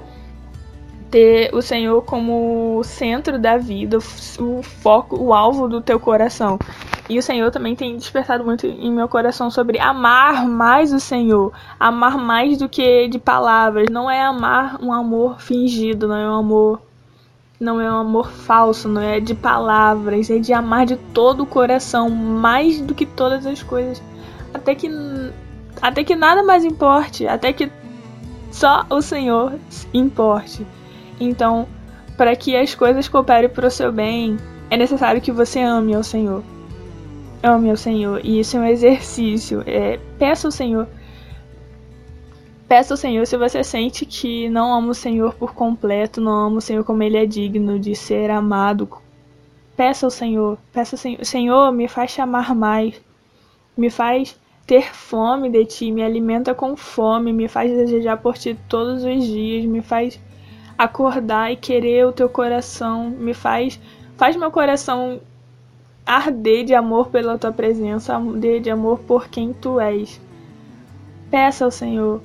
ter 1.10 1.54
o 1.54 1.62
Senhor 1.62 2.02
como 2.02 2.82
centro 2.84 3.38
da 3.38 3.56
vida, 3.56 3.96
o 3.96 4.62
foco, 4.62 5.16
o 5.16 5.32
alvo 5.32 5.68
do 5.68 5.80
teu 5.80 5.98
coração. 5.98 6.58
E 7.08 7.18
o 7.18 7.22
Senhor 7.22 7.50
também 7.50 7.74
tem 7.74 7.96
despertado 7.96 8.44
muito 8.44 8.66
em 8.66 8.92
meu 8.92 9.08
coração 9.08 9.50
sobre 9.50 9.78
amar 9.78 10.46
mais 10.46 10.92
o 10.92 11.00
Senhor, 11.00 11.52
amar 11.80 12.18
mais 12.18 12.58
do 12.58 12.68
que 12.68 13.08
de 13.08 13.18
palavras. 13.18 13.86
Não 13.90 14.10
é 14.10 14.20
amar 14.22 14.78
um 14.82 14.92
amor 14.92 15.40
fingido, 15.40 16.06
não 16.06 16.16
é 16.16 16.28
um 16.28 16.34
amor 16.34 16.87
não 17.60 17.80
é 17.80 17.90
um 17.90 17.98
amor 17.98 18.30
falso, 18.30 18.88
não 18.88 19.02
é 19.02 19.18
de 19.18 19.34
palavras, 19.34 20.30
é 20.30 20.38
de 20.38 20.52
amar 20.52 20.86
de 20.86 20.96
todo 20.96 21.42
o 21.42 21.46
coração, 21.46 22.08
mais 22.08 22.80
do 22.80 22.94
que 22.94 23.04
todas 23.04 23.46
as 23.46 23.62
coisas. 23.62 24.02
Até 24.54 24.74
que 24.74 24.88
até 25.80 26.02
que 26.02 26.16
nada 26.16 26.42
mais 26.42 26.64
importe, 26.64 27.26
até 27.26 27.52
que 27.52 27.70
só 28.50 28.84
o 28.90 29.00
Senhor 29.00 29.54
importe. 29.92 30.66
Então, 31.20 31.68
para 32.16 32.34
que 32.34 32.56
as 32.56 32.74
coisas 32.74 33.08
cooperem 33.08 33.48
para 33.48 33.66
o 33.66 33.70
seu 33.70 33.92
bem, 33.92 34.36
é 34.70 34.76
necessário 34.76 35.20
que 35.20 35.30
você 35.30 35.60
ame 35.60 35.94
ao 35.94 36.02
Senhor. 36.02 36.42
Ame 37.42 37.70
ao 37.70 37.76
Senhor. 37.76 38.20
E 38.24 38.40
isso 38.40 38.56
é 38.56 38.60
um 38.60 38.64
exercício. 38.64 39.62
É, 39.66 39.98
peça 40.18 40.48
ao 40.48 40.52
Senhor 40.52 40.88
Peça 42.68 42.92
ao 42.92 42.98
Senhor 42.98 43.26
se 43.26 43.34
você 43.38 43.64
sente 43.64 44.04
que 44.04 44.46
não 44.50 44.74
ama 44.74 44.90
o 44.90 44.94
Senhor 44.94 45.32
por 45.32 45.54
completo, 45.54 46.20
não 46.20 46.48
ama 46.48 46.58
o 46.58 46.60
Senhor 46.60 46.84
como 46.84 47.02
ele 47.02 47.16
é 47.16 47.24
digno 47.24 47.78
de 47.78 47.94
ser 47.94 48.30
amado. 48.30 48.86
Peça 49.74 50.04
ao 50.04 50.10
Senhor, 50.10 50.58
peça 50.70 50.94
ao 50.94 50.98
Senhor, 50.98 51.24
Senhor, 51.24 51.72
me 51.72 51.88
faz 51.88 52.12
te 52.12 52.20
amar 52.20 52.54
mais. 52.54 53.00
Me 53.74 53.88
faz 53.88 54.38
ter 54.66 54.94
fome 54.94 55.48
de 55.48 55.64
ti, 55.64 55.90
me 55.90 56.02
alimenta 56.02 56.54
com 56.54 56.76
fome, 56.76 57.32
me 57.32 57.48
faz 57.48 57.70
desejar 57.70 58.18
por 58.18 58.36
ti 58.36 58.54
todos 58.68 59.02
os 59.02 59.24
dias, 59.24 59.64
me 59.64 59.80
faz 59.80 60.20
acordar 60.76 61.50
e 61.50 61.56
querer 61.56 62.06
o 62.06 62.12
teu 62.12 62.28
coração, 62.28 63.08
me 63.08 63.32
faz 63.32 63.80
faz 64.18 64.36
meu 64.36 64.50
coração 64.50 65.20
arder 66.04 66.66
de 66.66 66.74
amor 66.74 67.08
pela 67.08 67.38
tua 67.38 67.50
presença, 67.50 68.14
arder 68.14 68.60
de 68.60 68.68
amor 68.68 68.98
por 68.98 69.28
quem 69.28 69.54
tu 69.54 69.80
és. 69.80 70.20
Peça 71.30 71.64
ao 71.64 71.70
Senhor, 71.70 72.20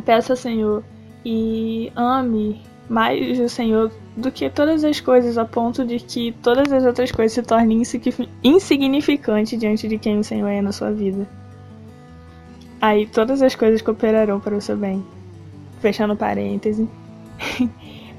Peça, 0.00 0.36
Senhor, 0.36 0.82
e 1.24 1.92
ame 1.96 2.60
mais 2.88 3.38
o 3.40 3.48
Senhor 3.48 3.90
do 4.16 4.30
que 4.30 4.48
todas 4.48 4.84
as 4.84 5.00
coisas, 5.00 5.36
a 5.36 5.44
ponto 5.44 5.84
de 5.84 5.98
que 5.98 6.32
todas 6.42 6.72
as 6.72 6.84
outras 6.84 7.10
coisas 7.10 7.32
se 7.32 7.42
tornem 7.42 7.82
insignificantes 8.42 9.58
diante 9.58 9.88
de 9.88 9.98
quem 9.98 10.18
o 10.18 10.24
Senhor 10.24 10.48
é 10.48 10.62
na 10.62 10.72
sua 10.72 10.92
vida. 10.92 11.28
Aí 12.80 13.06
todas 13.06 13.42
as 13.42 13.54
coisas 13.54 13.82
cooperarão 13.82 14.38
para 14.38 14.56
o 14.56 14.60
seu 14.60 14.76
bem. 14.76 15.04
Fechando 15.80 16.16
parêntese. 16.16 16.88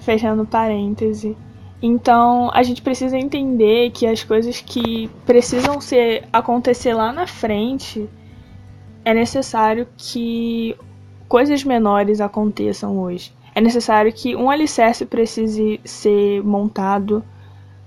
Fechando 0.01 0.45
parêntese. 0.45 1.37
Então 1.81 2.49
a 2.53 2.63
gente 2.63 2.81
precisa 2.81 3.17
entender 3.17 3.91
que 3.91 4.05
as 4.05 4.23
coisas 4.23 4.59
que 4.59 5.09
precisam 5.25 5.79
ser 5.79 6.25
acontecer 6.33 6.93
lá 6.93 7.11
na 7.11 7.27
frente 7.27 8.09
é 9.05 9.13
necessário 9.13 9.87
que 9.95 10.75
coisas 11.27 11.63
menores 11.63 12.21
aconteçam 12.21 12.97
hoje. 12.97 13.33
É 13.53 13.61
necessário 13.61 14.11
que 14.13 14.35
um 14.35 14.49
alicerce 14.49 15.05
precise 15.05 15.79
ser 15.83 16.43
montado, 16.43 17.23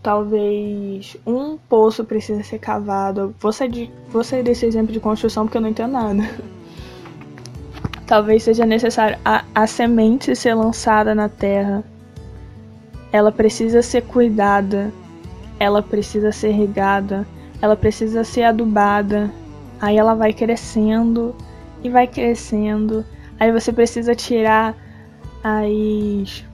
talvez 0.03 1.17
um 1.27 1.57
poço 1.57 2.05
precise 2.05 2.43
ser 2.43 2.59
cavado. 2.59 3.35
Vou 3.39 3.53
sair, 3.53 3.69
de, 3.69 3.91
vou 4.09 4.25
sair 4.25 4.43
desse 4.43 4.67
exemplo 4.67 4.93
de 4.93 5.01
construção 5.01 5.45
porque 5.45 5.57
eu 5.57 5.63
não 5.63 5.69
entendo 5.69 5.93
nada. 5.93 6.23
Talvez 8.07 8.43
seja 8.43 8.67
necessário 8.67 9.17
a, 9.25 9.45
a 9.55 9.69
semente 9.69 10.35
ser 10.35 10.55
lançada 10.55 11.15
na 11.15 11.29
terra. 11.29 11.85
Ela 13.13 13.31
precisa 13.31 13.83
ser 13.83 14.03
cuidada, 14.03 14.93
ela 15.61 15.81
precisa 15.81 16.33
ser 16.33 16.51
regada, 16.51 17.25
ela 17.63 17.77
precisa 17.77 18.25
ser 18.25 18.43
adubada. 18.43 19.31
Aí 19.81 19.97
ela 19.97 20.15
vai 20.15 20.33
crescendo 20.33 21.33
e 21.85 21.89
vai 21.89 22.09
crescendo 22.09 23.05
Aí 23.41 23.51
você 23.51 23.73
precisa 23.73 24.15
tirar 24.15 24.77
as. 25.43 26.45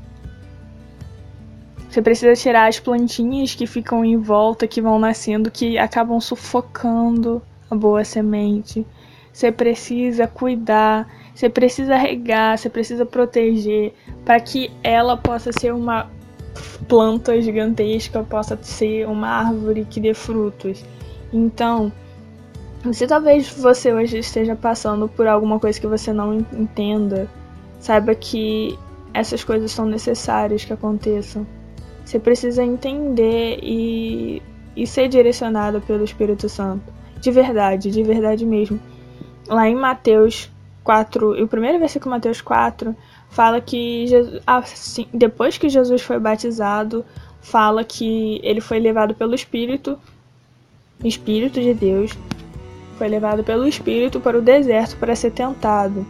Você 1.90 2.00
precisa 2.00 2.34
tirar 2.34 2.68
as 2.68 2.78
plantinhas 2.78 3.56
que 3.56 3.66
ficam 3.66 4.04
em 4.04 4.16
volta, 4.16 4.68
que 4.68 4.80
vão 4.80 4.96
nascendo, 4.96 5.50
que 5.50 5.76
acabam 5.76 6.20
sufocando 6.20 7.42
a 7.68 7.74
boa 7.74 8.04
semente. 8.04 8.86
você 9.32 9.50
precisa 9.50 10.28
cuidar, 10.28 11.08
você 11.34 11.48
precisa 11.48 11.96
regar, 11.96 12.56
você 12.56 12.70
precisa 12.70 13.04
proteger 13.04 13.92
para 14.24 14.38
que 14.38 14.70
ela 14.82 15.16
possa 15.16 15.50
ser 15.52 15.74
uma 15.74 16.08
planta 16.88 17.40
gigantesca, 17.42 18.22
possa 18.22 18.56
ser 18.62 19.08
uma 19.08 19.28
árvore 19.28 19.84
que 19.84 19.98
dê 19.98 20.14
frutos. 20.14 20.84
Então, 21.32 21.92
se 22.92 23.06
talvez 23.06 23.48
você 23.50 23.92
hoje 23.92 24.18
esteja 24.18 24.54
passando 24.54 25.08
por 25.08 25.26
alguma 25.26 25.58
coisa 25.58 25.80
que 25.80 25.86
você 25.86 26.12
não 26.12 26.34
entenda, 26.34 27.28
saiba 27.80 28.14
que 28.14 28.78
essas 29.14 29.42
coisas 29.42 29.70
são 29.70 29.86
necessárias 29.86 30.64
que 30.64 30.72
aconteçam. 30.72 31.46
Você 32.04 32.18
precisa 32.18 32.62
entender 32.62 33.58
e, 33.62 34.42
e 34.76 34.86
ser 34.86 35.08
direcionado 35.08 35.80
pelo 35.80 36.04
Espírito 36.04 36.48
Santo. 36.48 36.84
De 37.20 37.30
verdade, 37.30 37.90
de 37.90 38.02
verdade 38.02 38.44
mesmo. 38.44 38.78
Lá 39.48 39.68
em 39.68 39.74
Mateus 39.74 40.50
4, 40.84 41.42
o 41.42 41.48
primeiro 41.48 41.78
versículo 41.78 42.10
Mateus 42.10 42.40
4 42.40 42.94
fala 43.30 43.60
que 43.60 44.06
Jesus, 44.06 44.42
assim, 44.46 45.06
depois 45.12 45.58
que 45.58 45.68
Jesus 45.68 46.02
foi 46.02 46.18
batizado, 46.20 47.04
fala 47.40 47.82
que 47.82 48.40
ele 48.42 48.60
foi 48.60 48.78
levado 48.78 49.14
pelo 49.14 49.34
Espírito, 49.34 49.98
Espírito 51.04 51.60
de 51.60 51.74
Deus, 51.74 52.12
foi 52.96 53.08
levado 53.08 53.44
pelo 53.44 53.66
Espírito 53.66 54.20
para 54.20 54.38
o 54.38 54.42
deserto 54.42 54.96
para 54.96 55.14
ser 55.14 55.30
tentado. 55.30 56.06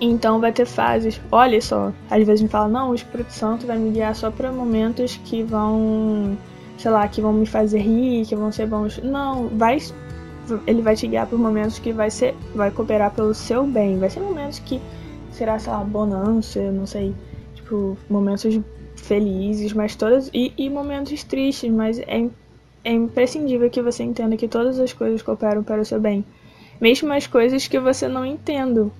Então 0.00 0.40
vai 0.40 0.52
ter 0.52 0.64
fases. 0.64 1.20
Olha 1.30 1.60
só, 1.60 1.92
às 2.10 2.18
vezes 2.24 2.40
gente 2.40 2.50
fala, 2.50 2.68
não, 2.68 2.90
o 2.90 2.94
Espírito 2.94 3.32
Santo 3.32 3.66
vai 3.66 3.76
me 3.76 3.90
guiar 3.90 4.14
só 4.14 4.30
para 4.30 4.50
momentos 4.50 5.20
que 5.24 5.42
vão, 5.42 6.38
sei 6.78 6.90
lá, 6.90 7.06
que 7.06 7.20
vão 7.20 7.32
me 7.32 7.44
fazer 7.44 7.80
rir, 7.80 8.24
que 8.26 8.34
vão 8.34 8.50
ser 8.50 8.66
bons. 8.66 8.98
Não, 9.02 9.48
vai 9.48 9.78
ele 10.66 10.82
vai 10.82 10.96
te 10.96 11.06
guiar 11.06 11.28
por 11.28 11.38
momentos 11.38 11.78
que 11.78 11.92
vai 11.92 12.10
ser 12.10 12.34
vai 12.54 12.70
cooperar 12.70 13.12
pelo 13.12 13.34
seu 13.34 13.64
bem. 13.66 13.98
Vai 13.98 14.10
ser 14.10 14.20
momentos 14.20 14.58
que 14.60 14.80
será, 15.32 15.58
sei 15.58 15.72
lá, 15.72 15.84
bonança, 15.84 16.60
não 16.72 16.86
sei, 16.86 17.14
tipo, 17.54 17.96
momentos 18.08 18.58
felizes, 18.96 19.72
mas 19.72 19.94
todas 19.96 20.30
e, 20.32 20.52
e 20.56 20.68
momentos 20.68 21.22
tristes, 21.24 21.70
mas 21.70 21.98
é, 22.00 22.28
é 22.84 22.92
imprescindível 22.92 23.70
que 23.70 23.82
você 23.82 24.02
entenda 24.02 24.36
que 24.36 24.48
todas 24.48 24.78
as 24.78 24.92
coisas 24.92 25.22
cooperam 25.22 25.62
para 25.62 25.80
o 25.80 25.84
seu 25.84 26.00
bem, 26.00 26.24
mesmo 26.80 27.12
as 27.12 27.26
coisas 27.26 27.66
que 27.66 27.78
você 27.78 28.08
não 28.08 28.24
entenda 28.24 28.90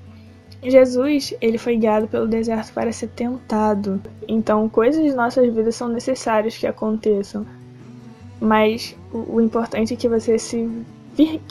Jesus, 0.62 1.32
ele 1.40 1.56
foi 1.56 1.76
guiado 1.76 2.06
pelo 2.06 2.26
deserto 2.26 2.72
para 2.72 2.92
ser 2.92 3.08
tentado. 3.08 4.00
Então, 4.28 4.68
coisas 4.68 5.02
de 5.02 5.14
nossas 5.14 5.52
vidas 5.54 5.74
são 5.74 5.88
necessárias 5.88 6.56
que 6.56 6.66
aconteçam. 6.66 7.46
Mas 8.38 8.94
o, 9.12 9.36
o 9.36 9.40
importante 9.40 9.94
é 9.94 9.96
que 9.96 10.08
você 10.08 10.38
se 10.38 10.68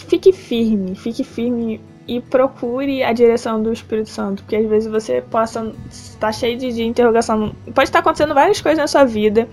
fique 0.08 0.32
firme, 0.32 0.96
fique 0.96 1.24
firme 1.24 1.82
e 2.08 2.20
procure 2.20 3.04
a 3.04 3.14
direção 3.14 3.62
do 3.62 3.72
Espírito 3.72 4.10
Santo, 4.10 4.44
porque 4.44 4.56
às 4.56 4.68
vezes 4.68 4.92
você 4.92 5.22
possa 5.22 5.72
estar 5.92 6.32
cheio 6.32 6.58
de, 6.58 6.74
de 6.74 6.84
interrogação, 6.84 7.54
pode 7.76 7.90
estar 7.90 8.00
acontecendo 8.00 8.34
várias 8.34 8.60
coisas 8.62 8.80
na 8.80 8.88
sua 8.88 9.06
vida, 9.06 9.48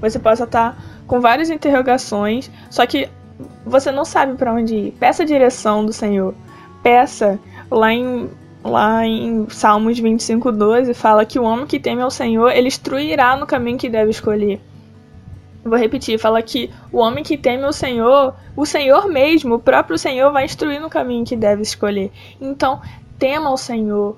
você 0.00 0.18
possa 0.18 0.42
estar 0.42 0.99
com 1.10 1.20
várias 1.20 1.50
interrogações, 1.50 2.48
só 2.70 2.86
que 2.86 3.08
você 3.66 3.90
não 3.90 4.04
sabe 4.04 4.36
para 4.36 4.52
onde 4.52 4.76
ir. 4.76 4.90
Peça 4.92 5.24
a 5.24 5.26
direção 5.26 5.84
do 5.84 5.92
Senhor. 5.92 6.32
Peça 6.84 7.36
lá 7.68 7.92
em 7.92 8.30
lá 8.62 9.04
em 9.04 9.48
Salmos 9.48 9.98
25, 9.98 10.52
12, 10.52 10.94
fala 10.94 11.24
que 11.24 11.36
o 11.36 11.42
homem 11.42 11.66
que 11.66 11.80
teme 11.80 12.00
ao 12.00 12.12
Senhor, 12.12 12.52
ele 12.52 12.68
instruirá 12.68 13.34
no 13.34 13.44
caminho 13.44 13.76
que 13.76 13.88
deve 13.88 14.10
escolher. 14.10 14.60
Vou 15.64 15.76
repetir, 15.76 16.16
fala 16.16 16.40
que 16.42 16.70
o 16.92 16.98
homem 16.98 17.24
que 17.24 17.36
teme 17.36 17.64
ao 17.64 17.72
Senhor, 17.72 18.32
o 18.54 18.64
Senhor 18.64 19.08
mesmo, 19.08 19.56
o 19.56 19.58
próprio 19.58 19.98
Senhor, 19.98 20.30
vai 20.30 20.44
instruir 20.44 20.80
no 20.80 20.88
caminho 20.88 21.24
que 21.24 21.34
deve 21.34 21.62
escolher. 21.62 22.12
Então, 22.40 22.80
tema 23.18 23.48
ao 23.48 23.56
Senhor, 23.56 24.16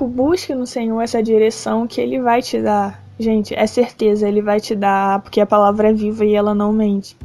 busque 0.00 0.54
no 0.54 0.66
Senhor 0.66 1.02
essa 1.02 1.22
direção 1.22 1.86
que 1.86 2.00
Ele 2.00 2.18
vai 2.18 2.40
te 2.40 2.62
dar. 2.62 3.03
Gente, 3.18 3.54
é 3.54 3.66
certeza, 3.66 4.28
Ele 4.28 4.42
vai 4.42 4.60
te 4.60 4.74
dar, 4.74 5.20
porque 5.20 5.40
a 5.40 5.46
palavra 5.46 5.90
é 5.90 5.92
viva 5.92 6.24
e 6.24 6.34
ela 6.34 6.54
não 6.54 6.72
mente. 6.72 7.16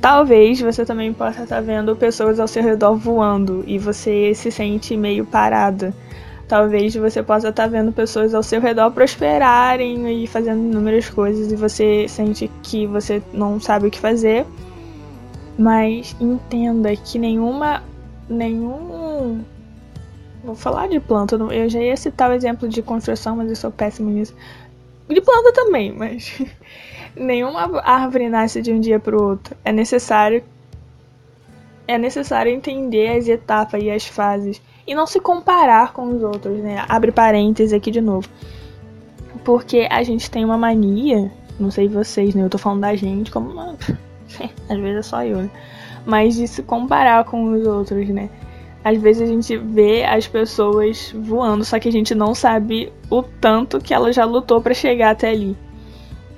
Talvez 0.00 0.60
você 0.60 0.84
também 0.84 1.12
possa 1.12 1.44
estar 1.44 1.60
vendo 1.60 1.94
pessoas 1.94 2.40
ao 2.40 2.48
seu 2.48 2.62
redor 2.62 2.96
voando 2.96 3.62
e 3.68 3.78
você 3.78 4.34
se 4.34 4.50
sente 4.50 4.96
meio 4.96 5.24
parada. 5.24 5.94
Talvez 6.48 6.94
você 6.94 7.22
possa 7.22 7.50
estar 7.50 7.68
vendo 7.68 7.92
pessoas 7.92 8.34
ao 8.34 8.42
seu 8.42 8.60
redor 8.60 8.90
prosperarem 8.90 10.22
e 10.22 10.26
fazendo 10.26 10.58
inúmeras 10.58 11.08
coisas 11.08 11.52
e 11.52 11.56
você 11.56 12.06
sente 12.08 12.50
que 12.62 12.86
você 12.86 13.22
não 13.32 13.60
sabe 13.60 13.86
o 13.86 13.90
que 13.90 13.98
fazer. 13.98 14.44
Mas 15.56 16.16
entenda 16.20 16.94
que 16.96 17.18
nenhuma. 17.18 17.82
nenhum. 18.28 19.44
Vou 20.42 20.56
falar 20.56 20.88
de 20.88 20.98
planta, 20.98 21.36
eu 21.36 21.68
já 21.68 21.80
ia 21.80 21.96
citar 21.96 22.28
o 22.28 22.34
exemplo 22.34 22.68
de 22.68 22.82
construção, 22.82 23.36
mas 23.36 23.48
eu 23.48 23.54
sou 23.54 23.70
péssimo 23.70 24.10
nisso. 24.10 24.34
De 25.08 25.20
planta 25.20 25.52
também, 25.52 25.92
mas 25.92 26.40
nenhuma 27.16 27.80
árvore 27.82 28.28
nasce 28.28 28.62
de 28.62 28.72
um 28.72 28.80
dia 28.80 28.98
para 28.98 29.16
o 29.16 29.22
outro. 29.22 29.56
É 29.64 29.72
necessário 29.72 30.42
é 31.86 31.98
necessário 31.98 32.52
entender 32.52 33.16
as 33.16 33.28
etapas 33.28 33.82
e 33.82 33.90
as 33.90 34.06
fases 34.06 34.62
e 34.86 34.94
não 34.94 35.06
se 35.06 35.20
comparar 35.20 35.92
com 35.92 36.14
os 36.14 36.22
outros, 36.22 36.58
né? 36.58 36.84
Abre 36.88 37.12
parênteses 37.12 37.72
aqui 37.72 37.90
de 37.90 38.00
novo. 38.00 38.28
Porque 39.44 39.88
a 39.90 40.02
gente 40.02 40.30
tem 40.30 40.44
uma 40.44 40.56
mania, 40.56 41.30
não 41.58 41.70
sei 41.70 41.88
vocês, 41.88 42.34
né? 42.34 42.44
Eu 42.44 42.50
tô 42.50 42.58
falando 42.58 42.80
da 42.80 42.94
gente 42.94 43.30
como 43.30 43.50
uma... 43.50 43.76
às 44.68 44.78
vezes 44.78 44.98
é 44.98 45.02
só 45.02 45.24
eu, 45.24 45.38
né? 45.38 45.50
Mas 46.06 46.34
de 46.36 46.48
se 46.48 46.62
comparar 46.62 47.24
com 47.24 47.52
os 47.52 47.66
outros, 47.66 48.08
né? 48.08 48.30
Às 48.84 49.00
vezes 49.00 49.22
a 49.22 49.26
gente 49.26 49.56
vê 49.56 50.04
as 50.04 50.26
pessoas 50.26 51.14
voando, 51.16 51.64
só 51.64 51.78
que 51.78 51.88
a 51.88 51.92
gente 51.92 52.14
não 52.14 52.34
sabe 52.34 52.92
o 53.08 53.22
tanto 53.22 53.80
que 53.80 53.94
ela 53.94 54.12
já 54.12 54.24
lutou 54.24 54.60
para 54.60 54.74
chegar 54.74 55.10
até 55.10 55.30
ali. 55.30 55.56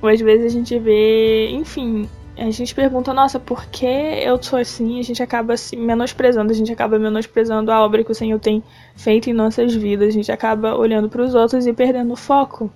Ou 0.02 0.09
às 0.09 0.20
vezes 0.20 0.46
a 0.46 0.48
gente 0.50 0.78
vê, 0.78 1.48
enfim, 1.50 2.07
a 2.37 2.50
gente 2.50 2.74
pergunta, 2.74 3.14
nossa, 3.14 3.40
por 3.40 3.64
que 3.66 3.87
eu 3.87 4.42
sou 4.42 4.59
assim? 4.59 4.98
A 4.98 5.02
gente 5.02 5.22
acaba 5.22 5.57
se 5.57 5.76
menosprezando, 5.76 6.50
a 6.50 6.54
gente 6.54 6.70
acaba 6.70 6.98
menosprezando 6.98 7.70
a 7.70 7.83
obra 7.83 8.04
que 8.04 8.12
o 8.12 8.14
Senhor 8.14 8.38
tem 8.38 8.62
feito 8.96 9.30
em 9.30 9.33
nossas 9.33 9.74
vidas, 9.74 10.09
a 10.09 10.12
gente 10.12 10.30
acaba 10.30 10.74
olhando 10.74 11.09
para 11.09 11.22
os 11.22 11.35
outros 11.35 11.66
e 11.66 11.72
perdendo 11.72 12.12
o 12.12 12.16
foco. 12.16 12.70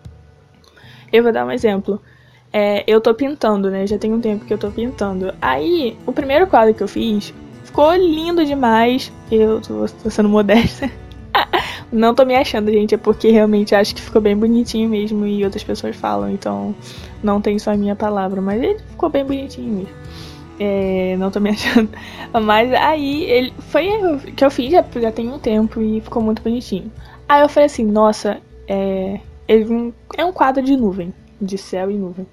Eu 1.12 1.22
vou 1.22 1.32
dar 1.32 1.44
um 1.44 1.50
exemplo. 1.50 2.00
É, 2.52 2.82
eu 2.86 3.00
tô 3.00 3.12
pintando, 3.12 3.70
né? 3.70 3.86
Já 3.86 3.98
tem 3.98 4.12
um 4.12 4.20
tempo 4.20 4.44
que 4.44 4.54
eu 4.54 4.58
tô 4.58 4.70
pintando. 4.70 5.34
Aí, 5.42 5.98
o 6.06 6.12
primeiro 6.12 6.46
quadro 6.46 6.72
que 6.72 6.82
eu 6.82 6.88
fiz 6.88 7.34
ficou 7.68 7.94
lindo 7.94 8.44
demais. 8.44 9.12
Eu 9.30 9.60
tô, 9.60 9.86
tô 10.02 10.10
sendo 10.10 10.28
modesta. 10.28 10.90
Não 11.92 12.14
tô 12.14 12.24
me 12.24 12.34
achando, 12.34 12.70
gente, 12.70 12.94
é 12.94 12.98
porque 12.98 13.30
realmente 13.30 13.74
acho 13.74 13.94
que 13.94 14.02
ficou 14.02 14.20
bem 14.20 14.36
bonitinho 14.36 14.88
mesmo 14.88 15.26
e 15.26 15.44
outras 15.44 15.64
pessoas 15.64 15.96
falam, 15.96 16.30
então 16.30 16.74
não 17.22 17.40
tem 17.40 17.58
só 17.58 17.70
a 17.70 17.76
minha 17.78 17.96
palavra, 17.96 18.42
mas 18.42 18.62
ele 18.62 18.78
ficou 18.90 19.08
bem 19.08 19.24
bonitinho 19.24 19.72
mesmo. 19.72 19.94
É, 20.60 21.16
não 21.18 21.30
tô 21.30 21.40
me 21.40 21.48
achando. 21.50 21.88
Mas 22.42 22.72
aí 22.74 23.24
ele 23.24 23.54
foi 23.70 23.88
que 24.36 24.44
eu 24.44 24.50
fiz 24.50 24.70
já, 24.70 24.84
já 25.00 25.10
tem 25.10 25.30
um 25.30 25.38
tempo 25.38 25.80
e 25.80 26.00
ficou 26.02 26.22
muito 26.22 26.42
bonitinho. 26.42 26.92
Aí 27.26 27.40
eu 27.40 27.48
falei 27.48 27.66
assim, 27.66 27.86
nossa, 27.86 28.38
é, 28.66 29.20
ele 29.46 29.94
é 30.16 30.24
um 30.24 30.32
quadro 30.32 30.62
de 30.62 30.76
nuvem, 30.76 31.14
de 31.40 31.56
céu 31.56 31.90
e 31.90 31.94
nuvem. 31.94 32.26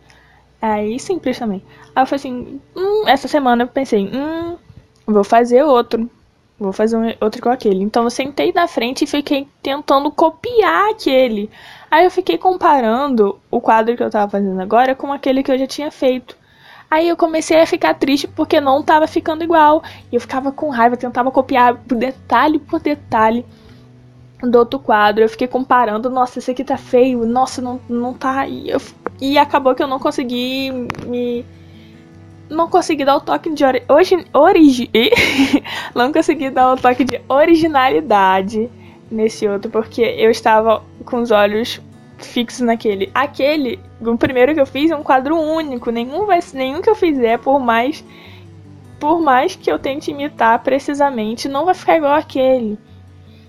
Aí 0.62 1.00
simples 1.00 1.40
também. 1.40 1.64
Aí 1.96 2.04
eu 2.04 2.08
falei 2.08 2.18
assim, 2.18 2.60
hum, 2.76 3.08
essa 3.08 3.28
semana 3.30 3.64
eu 3.64 3.68
pensei, 3.68 4.06
hum, 4.06 4.58
vou 5.06 5.24
fazer 5.24 5.64
outro. 5.64 6.10
Vou 6.58 6.72
fazer 6.72 6.96
um, 6.96 7.14
outro 7.20 7.42
com 7.42 7.50
aquele. 7.50 7.84
Então 7.84 8.04
eu 8.04 8.10
sentei 8.10 8.54
na 8.54 8.68
frente 8.68 9.04
e 9.04 9.08
fiquei 9.08 9.48
tentando 9.62 10.10
copiar 10.10 10.90
aquele. 10.90 11.50
Aí 11.92 12.06
eu 12.06 12.12
fiquei 12.12 12.38
comparando 12.38 13.38
o 13.52 13.60
quadro 13.60 13.96
que 13.96 14.04
eu 14.04 14.10
tava 14.10 14.32
fazendo 14.32 14.62
agora 14.62 14.96
com 14.96 15.12
aquele 15.12 15.44
que 15.44 15.52
eu 15.52 15.58
já 15.58 15.68
tinha 15.68 15.92
feito. 15.92 16.38
Aí 16.90 17.10
eu 17.10 17.18
comecei 17.18 17.60
a 17.60 17.66
ficar 17.66 17.94
triste 17.96 18.28
porque 18.28 18.62
não 18.62 18.82
tava 18.82 19.06
ficando 19.06 19.44
igual. 19.44 19.84
E 20.12 20.16
eu 20.16 20.22
ficava 20.22 20.52
com 20.52 20.70
raiva, 20.70 20.96
tentava 20.96 21.30
copiar 21.30 21.74
detalhe 21.74 22.60
por 22.60 22.80
detalhe 22.80 23.46
do 24.42 24.58
outro 24.58 24.80
quadro. 24.80 25.24
Eu 25.24 25.30
fiquei 25.30 25.48
comparando, 25.48 26.10
nossa, 26.10 26.40
esse 26.40 26.52
aqui 26.52 26.64
tá 26.64 26.78
feio, 26.78 27.26
nossa, 27.26 27.62
não, 27.62 27.82
não 27.90 28.14
tá. 28.14 28.48
E, 28.48 28.70
eu, 28.70 28.82
e 29.20 29.38
acabou 29.38 29.76
que 29.76 29.84
eu 29.84 29.88
não 29.88 30.00
consegui 30.00 30.72
me 31.06 31.46
não 32.50 32.70
consegui 32.70 33.06
dar 33.06 33.18
o 33.18 33.22
toque 33.22 33.50
de 33.54 33.64
ori 33.64 33.84
origi 34.34 34.90
não 35.96 36.12
consegui 36.12 36.50
dar 36.50 36.74
o 36.74 36.78
toque 36.78 37.04
de 37.04 37.20
originalidade 37.28 38.70
nesse 39.10 39.48
outro 39.48 39.72
porque 39.72 40.02
eu 40.02 40.30
estava 40.30 40.84
com 41.06 41.22
os 41.22 41.32
olhos 41.32 41.82
fixos 42.18 42.62
naquele. 42.62 43.12
Aquele, 43.14 43.80
o 44.02 44.18
primeiro 44.18 44.54
que 44.54 44.60
eu 44.60 44.66
fiz 44.66 44.92
é 44.92 44.96
um 44.96 45.04
quadro 45.04 45.38
único, 45.38 45.92
nenhum 45.92 46.26
vai 46.26 46.40
nenhum 46.54 46.82
que 46.82 46.90
eu 46.90 46.96
fizer 46.96 47.40
por 47.40 47.60
mais 47.60 48.04
por 49.00 49.22
mais 49.22 49.56
que 49.56 49.70
eu 49.70 49.78
tente 49.78 50.12
imitar 50.12 50.64
precisamente, 50.64 51.50
não 51.50 51.66
vai 51.66 51.74
ficar 51.74 51.98
igual 51.98 52.14
aquele. 52.14 52.80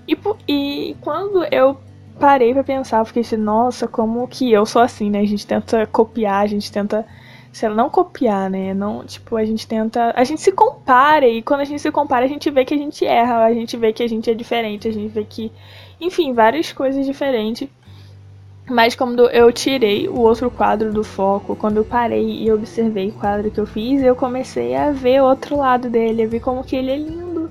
E, 0.06 0.18
e 0.48 0.96
quando 1.00 1.44
eu 1.44 1.78
parei 2.18 2.52
para 2.52 2.64
pensar, 2.64 3.04
fiquei 3.04 3.22
assim, 3.22 3.36
nossa, 3.36 3.86
como 3.86 4.26
que 4.26 4.50
eu 4.50 4.66
sou 4.66 4.82
assim, 4.82 5.08
né? 5.08 5.20
A 5.20 5.26
gente 5.26 5.46
tenta 5.46 5.86
copiar, 5.86 6.42
a 6.42 6.46
gente 6.46 6.70
tenta 6.70 7.06
lá, 7.64 7.74
não 7.74 7.88
copiar, 7.88 8.50
né? 8.50 8.74
Não, 8.74 9.04
tipo, 9.04 9.36
a 9.36 9.44
gente 9.44 9.66
tenta. 9.66 10.12
A 10.16 10.24
gente 10.24 10.40
se 10.40 10.52
compara 10.52 11.26
e 11.26 11.42
quando 11.42 11.60
a 11.60 11.64
gente 11.64 11.80
se 11.80 11.90
compara, 11.90 12.24
a 12.24 12.28
gente 12.28 12.50
vê 12.50 12.64
que 12.64 12.74
a 12.74 12.76
gente 12.76 13.04
erra, 13.04 13.44
a 13.44 13.54
gente 13.54 13.76
vê 13.76 13.92
que 13.92 14.02
a 14.02 14.08
gente 14.08 14.30
é 14.30 14.34
diferente, 14.34 14.88
a 14.88 14.92
gente 14.92 15.08
vê 15.08 15.24
que. 15.24 15.50
Enfim, 16.00 16.32
várias 16.32 16.72
coisas 16.72 17.06
diferentes. 17.06 17.68
Mas 18.68 18.96
quando 18.96 19.30
eu 19.30 19.52
tirei 19.52 20.08
o 20.08 20.18
outro 20.18 20.50
quadro 20.50 20.92
do 20.92 21.04
foco, 21.04 21.54
quando 21.54 21.76
eu 21.78 21.84
parei 21.84 22.42
e 22.42 22.50
observei 22.50 23.08
o 23.08 23.12
quadro 23.12 23.50
que 23.50 23.60
eu 23.60 23.66
fiz, 23.66 24.02
eu 24.02 24.16
comecei 24.16 24.74
a 24.74 24.90
ver 24.90 25.22
outro 25.22 25.56
lado 25.56 25.88
dele, 25.88 26.24
a 26.24 26.26
ver 26.26 26.40
como 26.40 26.64
que 26.64 26.74
ele 26.74 26.90
é 26.90 26.96
lindo, 26.96 27.48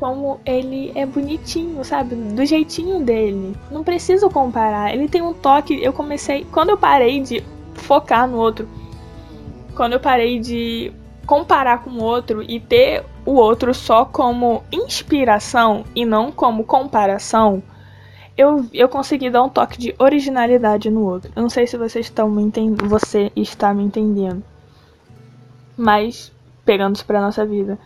como 0.00 0.40
ele 0.44 0.90
é 0.96 1.06
bonitinho, 1.06 1.84
sabe? 1.84 2.16
Do 2.16 2.44
jeitinho 2.44 3.00
dele. 3.00 3.54
Não 3.70 3.84
preciso 3.84 4.28
comparar. 4.28 4.92
Ele 4.92 5.08
tem 5.08 5.22
um 5.22 5.32
toque. 5.32 5.80
Eu 5.80 5.92
comecei. 5.92 6.44
Quando 6.50 6.70
eu 6.70 6.76
parei 6.76 7.20
de 7.20 7.44
focar 7.74 8.26
no 8.26 8.38
outro, 8.38 8.68
quando 9.74 9.94
eu 9.94 10.00
parei 10.00 10.38
de 10.38 10.92
comparar 11.26 11.84
com 11.84 11.90
o 11.90 12.02
outro 12.02 12.42
e 12.42 12.58
ter 12.58 13.04
o 13.24 13.32
outro 13.32 13.72
só 13.72 14.04
como 14.04 14.64
inspiração 14.72 15.84
e 15.94 16.04
não 16.04 16.32
como 16.32 16.64
comparação, 16.64 17.62
eu, 18.36 18.66
eu 18.72 18.88
consegui 18.88 19.30
dar 19.30 19.42
um 19.42 19.48
toque 19.48 19.78
de 19.78 19.94
originalidade 19.98 20.90
no 20.90 21.04
outro. 21.04 21.30
Eu 21.36 21.42
não 21.42 21.50
sei 21.50 21.66
se 21.66 21.76
vocês 21.76 22.06
estão 22.06 22.28
me 22.28 22.42
entendendo, 22.42 22.88
você 22.88 23.30
está 23.36 23.72
me 23.74 23.84
entendendo. 23.84 24.42
Mas, 25.76 26.32
pegando 26.64 26.96
isso 26.96 27.04
pra 27.04 27.20
nossa 27.20 27.44
vida. 27.44 27.78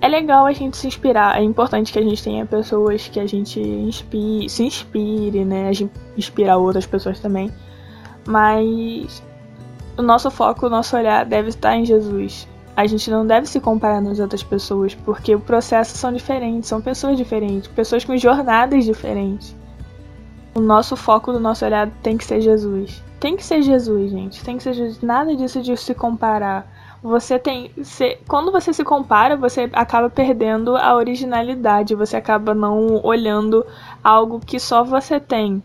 É 0.00 0.06
legal 0.06 0.46
a 0.46 0.52
gente 0.52 0.76
se 0.76 0.86
inspirar, 0.86 1.40
é 1.40 1.42
importante 1.42 1.92
que 1.92 1.98
a 1.98 2.02
gente 2.02 2.22
tenha 2.22 2.46
pessoas 2.46 3.08
que 3.08 3.18
a 3.18 3.26
gente 3.26 3.58
inspire, 3.58 4.48
se 4.48 4.62
inspire, 4.62 5.44
né? 5.44 5.68
A 5.68 5.72
gente 5.72 5.92
inspirar 6.16 6.58
outras 6.58 6.86
pessoas 6.86 7.18
também. 7.18 7.50
Mas 8.26 9.22
o 9.96 10.02
nosso 10.02 10.30
foco, 10.30 10.66
o 10.66 10.70
nosso 10.70 10.96
olhar 10.96 11.24
deve 11.24 11.50
estar 11.50 11.76
em 11.76 11.84
Jesus. 11.84 12.48
A 12.76 12.86
gente 12.86 13.08
não 13.10 13.24
deve 13.24 13.46
se 13.46 13.60
comparar 13.60 14.00
nas 14.00 14.18
outras 14.18 14.42
pessoas, 14.42 14.94
porque 14.94 15.34
o 15.34 15.40
processo 15.40 15.96
são 15.96 16.12
diferentes, 16.12 16.68
são 16.68 16.80
pessoas 16.80 17.16
diferentes, 17.16 17.68
pessoas 17.68 18.04
com 18.04 18.16
jornadas 18.16 18.84
diferentes. 18.84 19.54
O 20.54 20.60
nosso 20.60 20.96
foco 20.96 21.32
do 21.32 21.38
nosso 21.38 21.64
olhar 21.64 21.88
tem 22.02 22.16
que 22.16 22.24
ser 22.24 22.40
Jesus. 22.40 23.02
Tem 23.20 23.36
que 23.36 23.44
ser 23.44 23.62
Jesus, 23.62 24.10
gente. 24.10 24.44
Tem 24.44 24.56
que 24.56 24.62
ser 24.62 24.74
Jesus. 24.74 25.00
Nada 25.02 25.34
disso 25.34 25.62
de 25.62 25.76
se 25.76 25.94
comparar. 25.94 26.66
Você 27.02 27.38
tem. 27.38 27.70
Quando 28.28 28.50
você 28.50 28.72
se 28.72 28.84
compara, 28.84 29.36
você 29.36 29.68
acaba 29.72 30.10
perdendo 30.10 30.76
a 30.76 30.94
originalidade. 30.94 31.94
Você 31.94 32.16
acaba 32.16 32.54
não 32.54 33.00
olhando 33.04 33.64
algo 34.02 34.40
que 34.40 34.58
só 34.58 34.82
você 34.84 35.20
tem. 35.20 35.62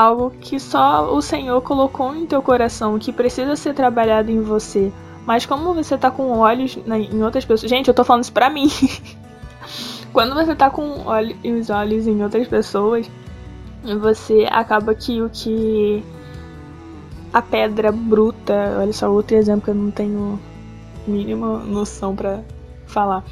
Algo 0.00 0.30
que 0.30 0.58
só 0.58 1.14
o 1.14 1.20
Senhor 1.20 1.60
colocou 1.60 2.16
em 2.16 2.24
teu 2.24 2.40
coração, 2.40 2.98
que 2.98 3.12
precisa 3.12 3.54
ser 3.54 3.74
trabalhado 3.74 4.30
em 4.30 4.40
você. 4.40 4.90
Mas 5.26 5.44
como 5.44 5.74
você 5.74 5.98
tá 5.98 6.10
com 6.10 6.38
olhos 6.38 6.78
em 6.86 7.22
outras 7.22 7.44
pessoas. 7.44 7.68
Gente, 7.68 7.88
eu 7.88 7.92
tô 7.92 8.02
falando 8.02 8.22
isso 8.22 8.32
pra 8.32 8.48
mim. 8.48 8.70
Quando 10.10 10.34
você 10.34 10.54
tá 10.54 10.70
com 10.70 11.04
os 11.04 11.68
olhos 11.68 12.06
em 12.06 12.22
outras 12.22 12.48
pessoas, 12.48 13.10
você 14.00 14.48
acaba 14.50 14.94
que 14.94 15.20
o 15.20 15.28
que 15.28 16.02
a 17.30 17.42
pedra 17.42 17.92
bruta, 17.92 18.78
olha 18.80 18.94
só 18.94 19.12
outro 19.12 19.36
exemplo 19.36 19.64
que 19.64 19.70
eu 19.70 19.74
não 19.74 19.90
tenho 19.90 20.40
mínima 21.06 21.58
noção 21.58 22.16
para 22.16 22.40
falar, 22.86 23.22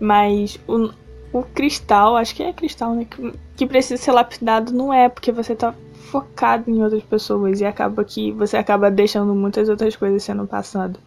mas 0.00 0.58
o, 0.66 0.90
o 1.32 1.44
cristal, 1.44 2.16
acho 2.16 2.34
que 2.34 2.42
é 2.42 2.52
cristal, 2.52 2.96
né, 2.96 3.06
que, 3.08 3.32
que 3.56 3.64
precisa 3.64 4.02
ser 4.02 4.10
lapidado 4.10 4.72
não 4.72 4.92
é 4.92 5.08
porque 5.08 5.30
você 5.30 5.54
tá 5.54 5.72
focado 6.06 6.70
em 6.70 6.82
outras 6.82 7.02
pessoas 7.02 7.60
e 7.60 7.64
acaba 7.64 8.04
que 8.04 8.32
você 8.32 8.56
acaba 8.56 8.90
deixando 8.90 9.34
muitas 9.34 9.68
outras 9.68 9.96
coisas 9.96 10.22
sendo 10.22 10.46
passado. 10.46 10.98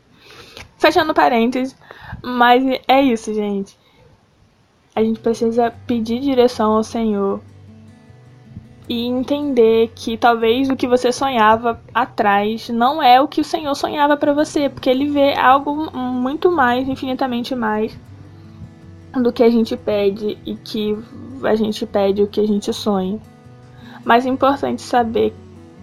Fechando 0.77 1.13
parênteses, 1.13 1.75
mas 2.23 2.63
é 2.87 3.01
isso, 3.01 3.33
gente. 3.33 3.77
A 4.95 5.03
gente 5.03 5.19
precisa 5.19 5.73
pedir 5.87 6.19
direção 6.19 6.73
ao 6.73 6.83
Senhor 6.83 7.41
e 8.87 9.05
entender 9.05 9.91
que 9.95 10.17
talvez 10.17 10.69
o 10.69 10.75
que 10.75 10.87
você 10.87 11.11
sonhava 11.11 11.79
atrás 11.93 12.69
não 12.69 13.01
é 13.01 13.21
o 13.21 13.27
que 13.27 13.41
o 13.41 13.43
Senhor 13.43 13.75
sonhava 13.75 14.17
para 14.17 14.33
você, 14.33 14.67
porque 14.67 14.89
ele 14.89 15.07
vê 15.07 15.37
algo 15.37 15.95
muito 15.95 16.51
mais, 16.51 16.87
infinitamente 16.89 17.53
mais 17.55 17.97
do 19.13 19.31
que 19.31 19.43
a 19.43 19.49
gente 19.49 19.77
pede 19.77 20.37
e 20.45 20.55
que 20.55 20.97
a 21.43 21.55
gente 21.55 21.85
pede 21.85 22.23
o 22.23 22.27
que 22.27 22.39
a 22.39 22.47
gente 22.47 22.73
sonha. 22.73 23.19
Mas 24.03 24.25
é 24.25 24.29
importante 24.29 24.81
saber 24.81 25.33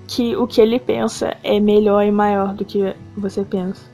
que 0.07 0.37
o 0.37 0.47
que 0.47 0.61
ele 0.61 0.79
pensa 0.79 1.37
é 1.43 1.59
melhor 1.59 2.05
e 2.05 2.11
maior 2.11 2.55
do 2.55 2.65
que 2.65 2.95
você 3.17 3.45
pensa. 3.45 3.85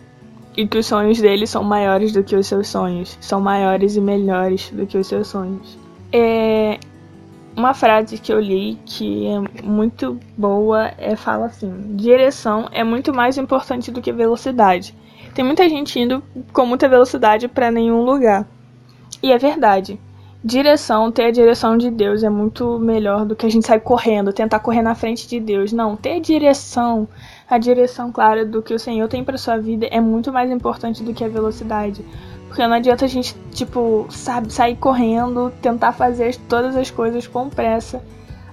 E 0.56 0.66
que 0.66 0.78
os 0.78 0.86
sonhos 0.86 1.18
dele 1.20 1.46
são 1.46 1.64
maiores 1.64 2.12
do 2.12 2.22
que 2.22 2.36
os 2.36 2.46
seus 2.46 2.68
sonhos. 2.68 3.16
São 3.20 3.40
maiores 3.40 3.96
e 3.96 4.00
melhores 4.00 4.70
do 4.70 4.86
que 4.86 4.98
os 4.98 5.06
seus 5.06 5.28
sonhos. 5.28 5.78
É, 6.12 6.78
uma 7.56 7.72
frase 7.72 8.18
que 8.18 8.32
eu 8.32 8.40
li 8.40 8.78
que 8.84 9.26
é 9.26 9.62
muito 9.62 10.18
boa 10.36 10.92
é 10.98 11.16
fala 11.16 11.46
assim: 11.46 11.96
direção 11.96 12.68
é 12.70 12.84
muito 12.84 13.14
mais 13.14 13.38
importante 13.38 13.90
do 13.90 14.02
que 14.02 14.12
velocidade. 14.12 14.94
Tem 15.34 15.44
muita 15.44 15.66
gente 15.68 15.98
indo 15.98 16.22
com 16.52 16.66
muita 16.66 16.88
velocidade 16.88 17.48
para 17.48 17.70
nenhum 17.70 18.02
lugar. 18.02 18.46
E 19.22 19.32
é 19.32 19.38
verdade. 19.38 19.98
Direção, 20.44 21.12
ter 21.12 21.26
a 21.26 21.30
direção 21.30 21.78
de 21.78 21.88
Deus 21.88 22.24
é 22.24 22.28
muito 22.28 22.76
melhor 22.76 23.24
do 23.24 23.36
que 23.36 23.46
a 23.46 23.48
gente 23.48 23.64
sair 23.64 23.78
correndo, 23.78 24.32
tentar 24.32 24.58
correr 24.58 24.82
na 24.82 24.92
frente 24.92 25.28
de 25.28 25.38
Deus. 25.38 25.72
Não, 25.72 25.94
ter 25.94 26.18
direção, 26.18 27.06
a 27.48 27.58
direção 27.58 28.10
clara 28.10 28.44
do 28.44 28.60
que 28.60 28.74
o 28.74 28.78
Senhor 28.78 29.06
tem 29.06 29.22
para 29.22 29.38
sua 29.38 29.56
vida 29.56 29.86
é 29.86 30.00
muito 30.00 30.32
mais 30.32 30.50
importante 30.50 31.04
do 31.04 31.14
que 31.14 31.22
a 31.22 31.28
velocidade. 31.28 32.04
Porque 32.48 32.66
não 32.66 32.74
adianta 32.74 33.04
a 33.04 33.08
gente, 33.08 33.36
tipo, 33.52 34.08
sabe, 34.10 34.52
sair 34.52 34.74
correndo, 34.74 35.52
tentar 35.62 35.92
fazer 35.92 36.36
todas 36.48 36.74
as 36.74 36.90
coisas 36.90 37.24
com 37.24 37.48
pressa, 37.48 38.02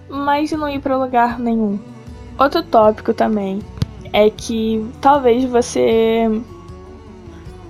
mas 0.08 0.52
não 0.52 0.70
ir 0.70 0.80
para 0.80 0.96
lugar 0.96 1.40
nenhum. 1.40 1.80
Outro 2.38 2.62
tópico 2.62 3.16
também 3.16 3.64
é 4.14 4.30
que 4.30 4.88
talvez 5.02 5.44
você 5.44 6.30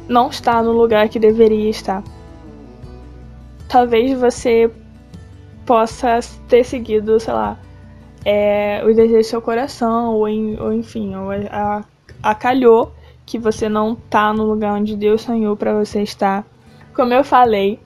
não 0.10 0.28
está 0.28 0.62
no 0.62 0.74
lugar 0.74 1.08
que 1.08 1.20
deveria 1.20 1.70
estar. 1.70 2.04
Talvez 3.70 4.20
você 4.20 4.70
possa 5.66 6.20
ter 6.48 6.64
seguido, 6.64 7.20
sei 7.20 7.34
lá, 7.34 7.60
é, 8.26 8.84
os 8.86 8.96
desejos 8.96 9.28
do 9.28 9.30
seu 9.30 9.42
coração, 9.42 10.16
ou, 10.16 10.28
em, 10.28 10.60
ou 10.60 10.74
enfim, 10.74 11.16
ou 11.16 11.30
a, 11.32 11.86
a, 12.22 12.36
calhou 12.36 12.92
que 13.26 13.38
você 13.38 13.70
não 13.70 13.96
tá 13.96 14.34
no 14.34 14.44
lugar 14.44 14.74
onde 14.74 14.96
Deus 14.96 15.22
sonhou 15.22 15.56
para 15.56 15.74
você 15.74 16.02
estar. 16.02 16.46
Como 16.94 17.14
eu 17.14 17.24
falei, 17.24 17.80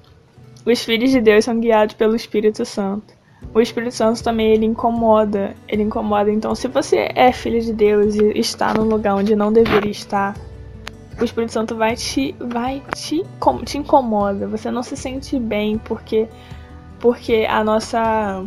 os 0.66 0.84
filhos 0.84 1.12
de 1.12 1.20
Deus 1.20 1.46
são 1.46 1.60
guiados 1.60 1.96
pelo 1.96 2.16
Espírito 2.16 2.66
Santo. 2.66 3.14
O 3.54 3.60
Espírito 3.60 3.94
Santo 3.94 4.24
também 4.24 4.54
ele 4.54 4.66
incomoda, 4.66 5.54
ele 5.68 5.84
incomoda. 5.84 6.32
Então, 6.32 6.56
se 6.56 6.68
você 6.70 7.10
é 7.14 7.32
filho 7.34 7.60
de 7.60 7.74
Deus 7.74 8.16
e 8.16 8.40
está 8.40 8.74
no 8.74 8.86
lugar 8.86 9.16
onde 9.16 9.36
não 9.36 9.52
deveria 9.52 9.92
estar, 9.92 10.36
o 11.20 11.24
Espírito 11.24 11.54
Santo 11.54 11.76
vai 11.76 11.96
te 11.96 12.36
vai 12.40 12.82
te 12.96 13.24
te 13.66 13.78
incomoda. 13.78 14.48
Você 14.48 14.72
não 14.72 14.84
se 14.84 14.96
sente 14.98 15.40
bem 15.40 15.78
porque 15.78 16.28
porque 17.00 17.46
a 17.50 17.64
nossa 17.64 18.44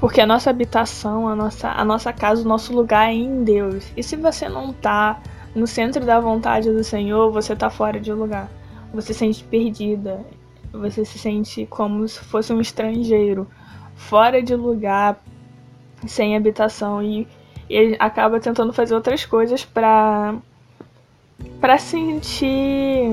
porque 0.00 0.20
a 0.20 0.26
nossa 0.26 0.50
habitação, 0.50 1.28
a 1.28 1.34
nossa 1.34 1.70
a 1.70 1.84
nossa 1.84 2.12
casa, 2.12 2.42
o 2.42 2.48
nosso 2.48 2.72
lugar 2.72 3.08
é 3.08 3.14
em 3.14 3.44
Deus. 3.44 3.92
E 3.96 4.02
se 4.02 4.16
você 4.16 4.48
não 4.48 4.72
tá 4.72 5.20
no 5.54 5.66
centro 5.66 6.04
da 6.04 6.20
vontade 6.20 6.70
do 6.70 6.84
Senhor, 6.84 7.30
você 7.32 7.52
está 7.52 7.70
fora 7.70 8.00
de 8.00 8.12
lugar. 8.12 8.48
Você 8.92 9.12
se 9.12 9.18
sente 9.20 9.44
perdida. 9.44 10.24
Você 10.72 11.04
se 11.04 11.18
sente 11.18 11.66
como 11.66 12.06
se 12.06 12.20
fosse 12.20 12.52
um 12.52 12.60
estrangeiro, 12.60 13.48
fora 13.94 14.42
de 14.42 14.54
lugar, 14.54 15.18
sem 16.06 16.36
habitação 16.36 17.02
e 17.02 17.26
ele 17.68 17.96
acaba 17.98 18.40
tentando 18.40 18.72
fazer 18.72 18.94
outras 18.94 19.24
coisas 19.24 19.64
para 19.64 20.34
para 21.60 21.78
sentir 21.78 23.12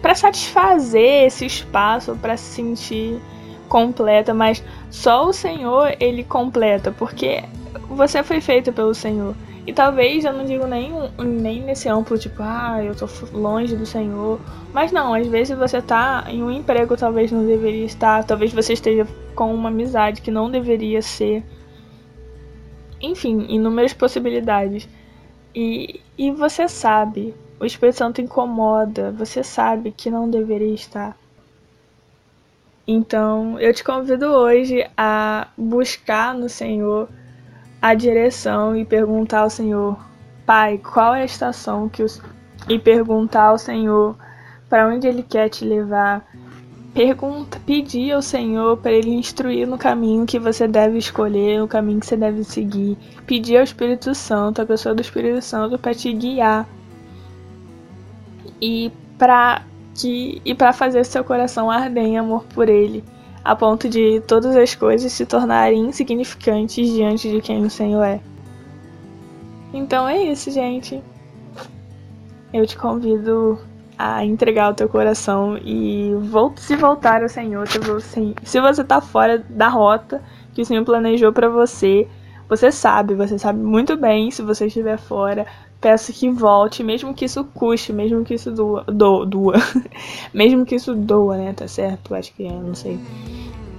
para 0.00 0.14
satisfazer 0.14 1.26
esse 1.26 1.46
espaço, 1.46 2.16
para 2.16 2.36
se 2.36 2.54
sentir 2.54 3.20
completa, 3.68 4.34
mas 4.34 4.62
só 4.90 5.26
o 5.26 5.32
Senhor 5.32 5.96
ele 5.98 6.22
completa, 6.22 6.92
porque 6.92 7.42
você 7.88 8.22
foi 8.22 8.40
feito 8.40 8.72
pelo 8.72 8.94
Senhor. 8.94 9.34
E 9.66 9.72
talvez 9.72 10.24
eu 10.24 10.32
não 10.32 10.44
digo 10.44 10.66
nem, 10.66 10.92
nem 11.18 11.62
nesse 11.62 11.88
amplo, 11.88 12.18
tipo, 12.18 12.42
ah, 12.42 12.82
eu 12.82 12.94
tô 12.96 13.08
longe 13.32 13.76
do 13.76 13.86
Senhor. 13.86 14.40
Mas 14.72 14.90
não, 14.90 15.14
às 15.14 15.26
vezes 15.28 15.56
você 15.56 15.80
tá 15.80 16.24
em 16.28 16.42
um 16.42 16.50
emprego, 16.50 16.96
talvez 16.96 17.30
não 17.30 17.46
deveria 17.46 17.84
estar. 17.84 18.24
Talvez 18.24 18.52
você 18.52 18.72
esteja 18.72 19.06
com 19.36 19.54
uma 19.54 19.68
amizade 19.68 20.20
que 20.20 20.32
não 20.32 20.50
deveria 20.50 21.00
ser. 21.00 21.44
Enfim, 23.00 23.46
inúmeras 23.48 23.92
possibilidades. 23.92 24.88
E, 25.54 26.00
e 26.16 26.30
você 26.30 26.68
sabe, 26.68 27.34
o 27.60 27.64
Espírito 27.64 27.98
Santo 27.98 28.20
incomoda, 28.20 29.12
você 29.12 29.44
sabe 29.44 29.92
que 29.92 30.10
não 30.10 30.30
deveria 30.30 30.74
estar. 30.74 31.16
Então, 32.86 33.58
eu 33.60 33.72
te 33.72 33.84
convido 33.84 34.26
hoje 34.26 34.84
a 34.96 35.48
buscar 35.56 36.34
no 36.34 36.48
Senhor 36.48 37.08
a 37.80 37.94
direção 37.94 38.76
e 38.76 38.84
perguntar 38.84 39.40
ao 39.40 39.50
Senhor: 39.50 39.98
Pai, 40.44 40.78
qual 40.78 41.14
é 41.14 41.22
a 41.22 41.24
estação 41.24 41.88
que 41.88 42.02
o, 42.02 42.06
e 42.68 42.78
perguntar 42.78 43.44
ao 43.44 43.58
Senhor 43.58 44.16
para 44.68 44.88
onde 44.88 45.06
Ele 45.06 45.22
quer 45.22 45.48
te 45.48 45.64
levar. 45.64 46.26
Pergunta, 46.94 47.58
pedir 47.64 48.12
ao 48.12 48.20
Senhor 48.20 48.76
para 48.76 48.92
Ele 48.92 49.10
instruir 49.10 49.66
no 49.66 49.78
caminho 49.78 50.26
que 50.26 50.38
você 50.38 50.68
deve 50.68 50.98
escolher, 50.98 51.58
no 51.58 51.66
caminho 51.66 52.00
que 52.00 52.06
você 52.06 52.16
deve 52.18 52.44
seguir. 52.44 52.98
Pedir 53.26 53.56
ao 53.56 53.64
Espírito 53.64 54.14
Santo, 54.14 54.60
a 54.60 54.66
pessoa 54.66 54.94
do 54.94 55.00
Espírito 55.00 55.40
Santo, 55.40 55.78
para 55.78 55.94
te 55.94 56.12
guiar 56.12 56.68
e 58.60 58.92
para 59.16 59.62
que 59.94 60.42
e 60.44 60.54
para 60.54 60.72
fazer 60.72 61.04
seu 61.04 61.24
coração 61.24 61.70
arder 61.70 62.04
em 62.04 62.18
amor 62.18 62.44
por 62.54 62.68
Ele, 62.68 63.02
a 63.42 63.56
ponto 63.56 63.88
de 63.88 64.20
todas 64.26 64.54
as 64.54 64.74
coisas 64.74 65.12
se 65.12 65.24
tornarem 65.24 65.86
insignificantes 65.86 66.92
diante 66.92 67.30
de 67.30 67.40
quem 67.40 67.64
o 67.64 67.70
Senhor 67.70 68.02
é. 68.02 68.20
Então 69.72 70.06
é 70.06 70.22
isso, 70.24 70.50
gente. 70.50 71.02
Eu 72.52 72.66
te 72.66 72.76
convido 72.76 73.58
a 74.04 74.24
entregar 74.24 74.68
o 74.68 74.74
teu 74.74 74.88
coração 74.88 75.56
e 75.64 76.10
se 76.56 76.74
voltar 76.74 77.22
ao 77.22 77.28
Senhor. 77.28 77.68
Se 78.42 78.60
você 78.60 78.82
tá 78.82 79.00
fora 79.00 79.44
da 79.48 79.68
rota 79.68 80.20
que 80.52 80.60
o 80.60 80.64
Senhor 80.64 80.84
planejou 80.84 81.32
para 81.32 81.48
você, 81.48 82.08
você 82.48 82.72
sabe, 82.72 83.14
você 83.14 83.38
sabe 83.38 83.62
muito 83.62 83.96
bem 83.96 84.28
se 84.32 84.42
você 84.42 84.66
estiver 84.66 84.98
fora. 84.98 85.46
Peço 85.80 86.12
que 86.12 86.28
volte, 86.28 86.82
mesmo 86.82 87.14
que 87.14 87.26
isso 87.26 87.44
custe, 87.54 87.92
mesmo 87.92 88.24
que 88.24 88.34
isso 88.34 88.50
doa, 88.50 88.82
do, 88.88 89.24
doa. 89.24 89.54
mesmo 90.34 90.66
que 90.66 90.74
isso 90.74 90.96
doa, 90.96 91.36
né? 91.36 91.52
Tá 91.52 91.68
certo? 91.68 92.12
Acho 92.12 92.34
que 92.34 92.44
é, 92.44 92.50
não 92.50 92.74
sei. 92.74 92.98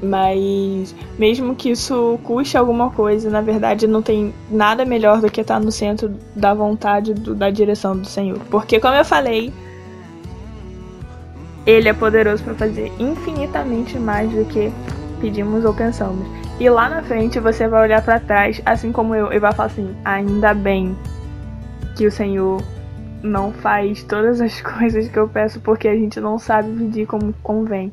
Mas 0.02 0.96
mesmo 1.20 1.54
que 1.54 1.72
isso 1.72 2.18
custe 2.24 2.58
alguma 2.58 2.92
coisa, 2.92 3.30
na 3.30 3.42
verdade 3.42 3.88
não 3.88 4.02
tem 4.02 4.34
nada 4.50 4.86
melhor 4.86 5.20
do 5.20 5.30
que 5.30 5.42
estar 5.42 5.60
no 5.60 5.72
centro 5.72 6.14
da 6.34 6.54
vontade 6.54 7.14
do, 7.14 7.36
da 7.36 7.50
direção 7.50 7.98
do 7.98 8.08
Senhor. 8.08 8.40
Porque 8.50 8.80
como 8.80 8.96
eu 8.96 9.06
falei, 9.06 9.52
ele 11.66 11.90
é 11.90 11.94
poderoso 11.94 12.44
para 12.44 12.54
fazer 12.54 12.92
infinitamente 13.00 13.98
mais 13.98 14.32
do 14.32 14.46
que 14.46 14.72
pedimos 15.22 15.64
ou 15.64 15.74
pensamos. 15.74 16.26
E 16.60 16.70
lá 16.70 16.90
na 16.90 17.02
frente 17.02 17.40
você 17.40 17.68
vai 17.68 17.84
olhar 17.84 18.02
para 18.02 18.20
trás, 18.20 18.62
assim 18.66 18.92
como 18.92 19.16
eu, 19.16 19.32
e 19.32 19.40
vai 19.40 19.54
falar 19.54 19.68
assim: 19.68 19.96
ainda 20.04 20.54
bem 20.54 20.96
que 21.96 22.06
o 22.06 22.12
Senhor 22.12 22.62
não 23.22 23.52
faz 23.52 24.04
todas 24.04 24.42
as 24.42 24.60
coisas 24.62 25.08
que 25.08 25.18
eu 25.18 25.28
peço 25.28 25.60
porque 25.62 25.88
a 25.88 25.96
gente 25.96 26.20
não 26.20 26.38
sabe 26.38 26.70
pedir 26.78 27.06
como 27.08 27.34
convém. 27.42 27.92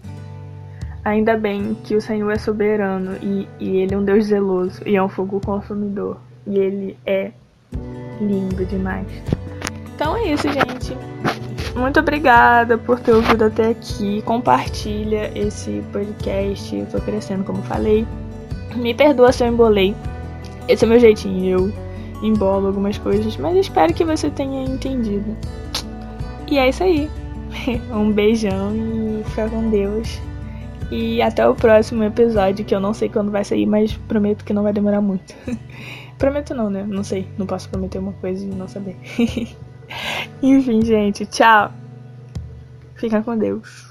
Ainda 1.02 1.36
bem 1.36 1.74
que 1.82 1.96
o 1.96 2.00
Senhor 2.00 2.30
é 2.30 2.36
soberano 2.36 3.16
e, 3.22 3.48
e 3.58 3.76
Ele 3.78 3.94
é 3.94 3.96
um 3.96 4.04
Deus 4.04 4.26
zeloso 4.26 4.82
e 4.84 4.96
é 4.96 5.02
um 5.02 5.08
fogo 5.08 5.40
consumidor. 5.40 6.18
E 6.46 6.58
Ele 6.58 6.98
é 7.06 7.30
lindo 8.20 8.66
demais. 8.66 9.06
Então 9.94 10.14
é 10.16 10.32
isso, 10.32 10.46
gente. 10.48 10.94
Muito 11.74 12.00
obrigada 12.00 12.76
por 12.76 12.98
ter 13.00 13.12
ouvido 13.12 13.44
até 13.44 13.68
aqui. 13.68 14.22
Compartilha 14.22 15.30
esse 15.38 15.82
podcast. 15.92 16.76
Eu 16.76 16.86
tô 16.86 17.00
crescendo, 17.00 17.44
como 17.44 17.62
falei. 17.62 18.06
Me 18.74 18.94
perdoa 18.94 19.32
se 19.32 19.44
eu 19.44 19.48
embolei. 19.48 19.94
Esse 20.68 20.84
é 20.84 20.88
meu 20.88 20.98
jeitinho. 20.98 21.58
Eu 21.58 21.72
embolo 22.22 22.66
algumas 22.66 22.98
coisas, 22.98 23.36
mas 23.36 23.56
espero 23.56 23.94
que 23.94 24.04
você 24.04 24.30
tenha 24.30 24.64
entendido. 24.64 25.36
E 26.50 26.58
é 26.58 26.68
isso 26.68 26.82
aí. 26.82 27.10
um 27.92 28.12
beijão 28.12 28.74
e 28.74 29.24
fica 29.30 29.48
com 29.48 29.70
Deus. 29.70 30.20
E 30.90 31.22
até 31.22 31.48
o 31.48 31.54
próximo 31.54 32.02
episódio, 32.02 32.64
que 32.64 32.74
eu 32.74 32.80
não 32.80 32.92
sei 32.92 33.08
quando 33.08 33.30
vai 33.30 33.44
sair, 33.44 33.64
mas 33.64 33.92
prometo 33.92 34.44
que 34.44 34.52
não 34.52 34.64
vai 34.64 34.72
demorar 34.72 35.00
muito. 35.00 35.34
prometo 36.18 36.52
não, 36.52 36.68
né? 36.68 36.84
Não 36.86 37.04
sei. 37.04 37.28
Não 37.38 37.46
posso 37.46 37.68
prometer 37.68 37.98
uma 37.98 38.12
coisa 38.14 38.44
e 38.44 38.48
não 38.48 38.66
saber. 38.66 38.96
Enfim, 40.42 40.82
gente, 40.82 41.26
tchau. 41.26 41.72
Fica 42.96 43.22
com 43.22 43.36
Deus. 43.36 43.89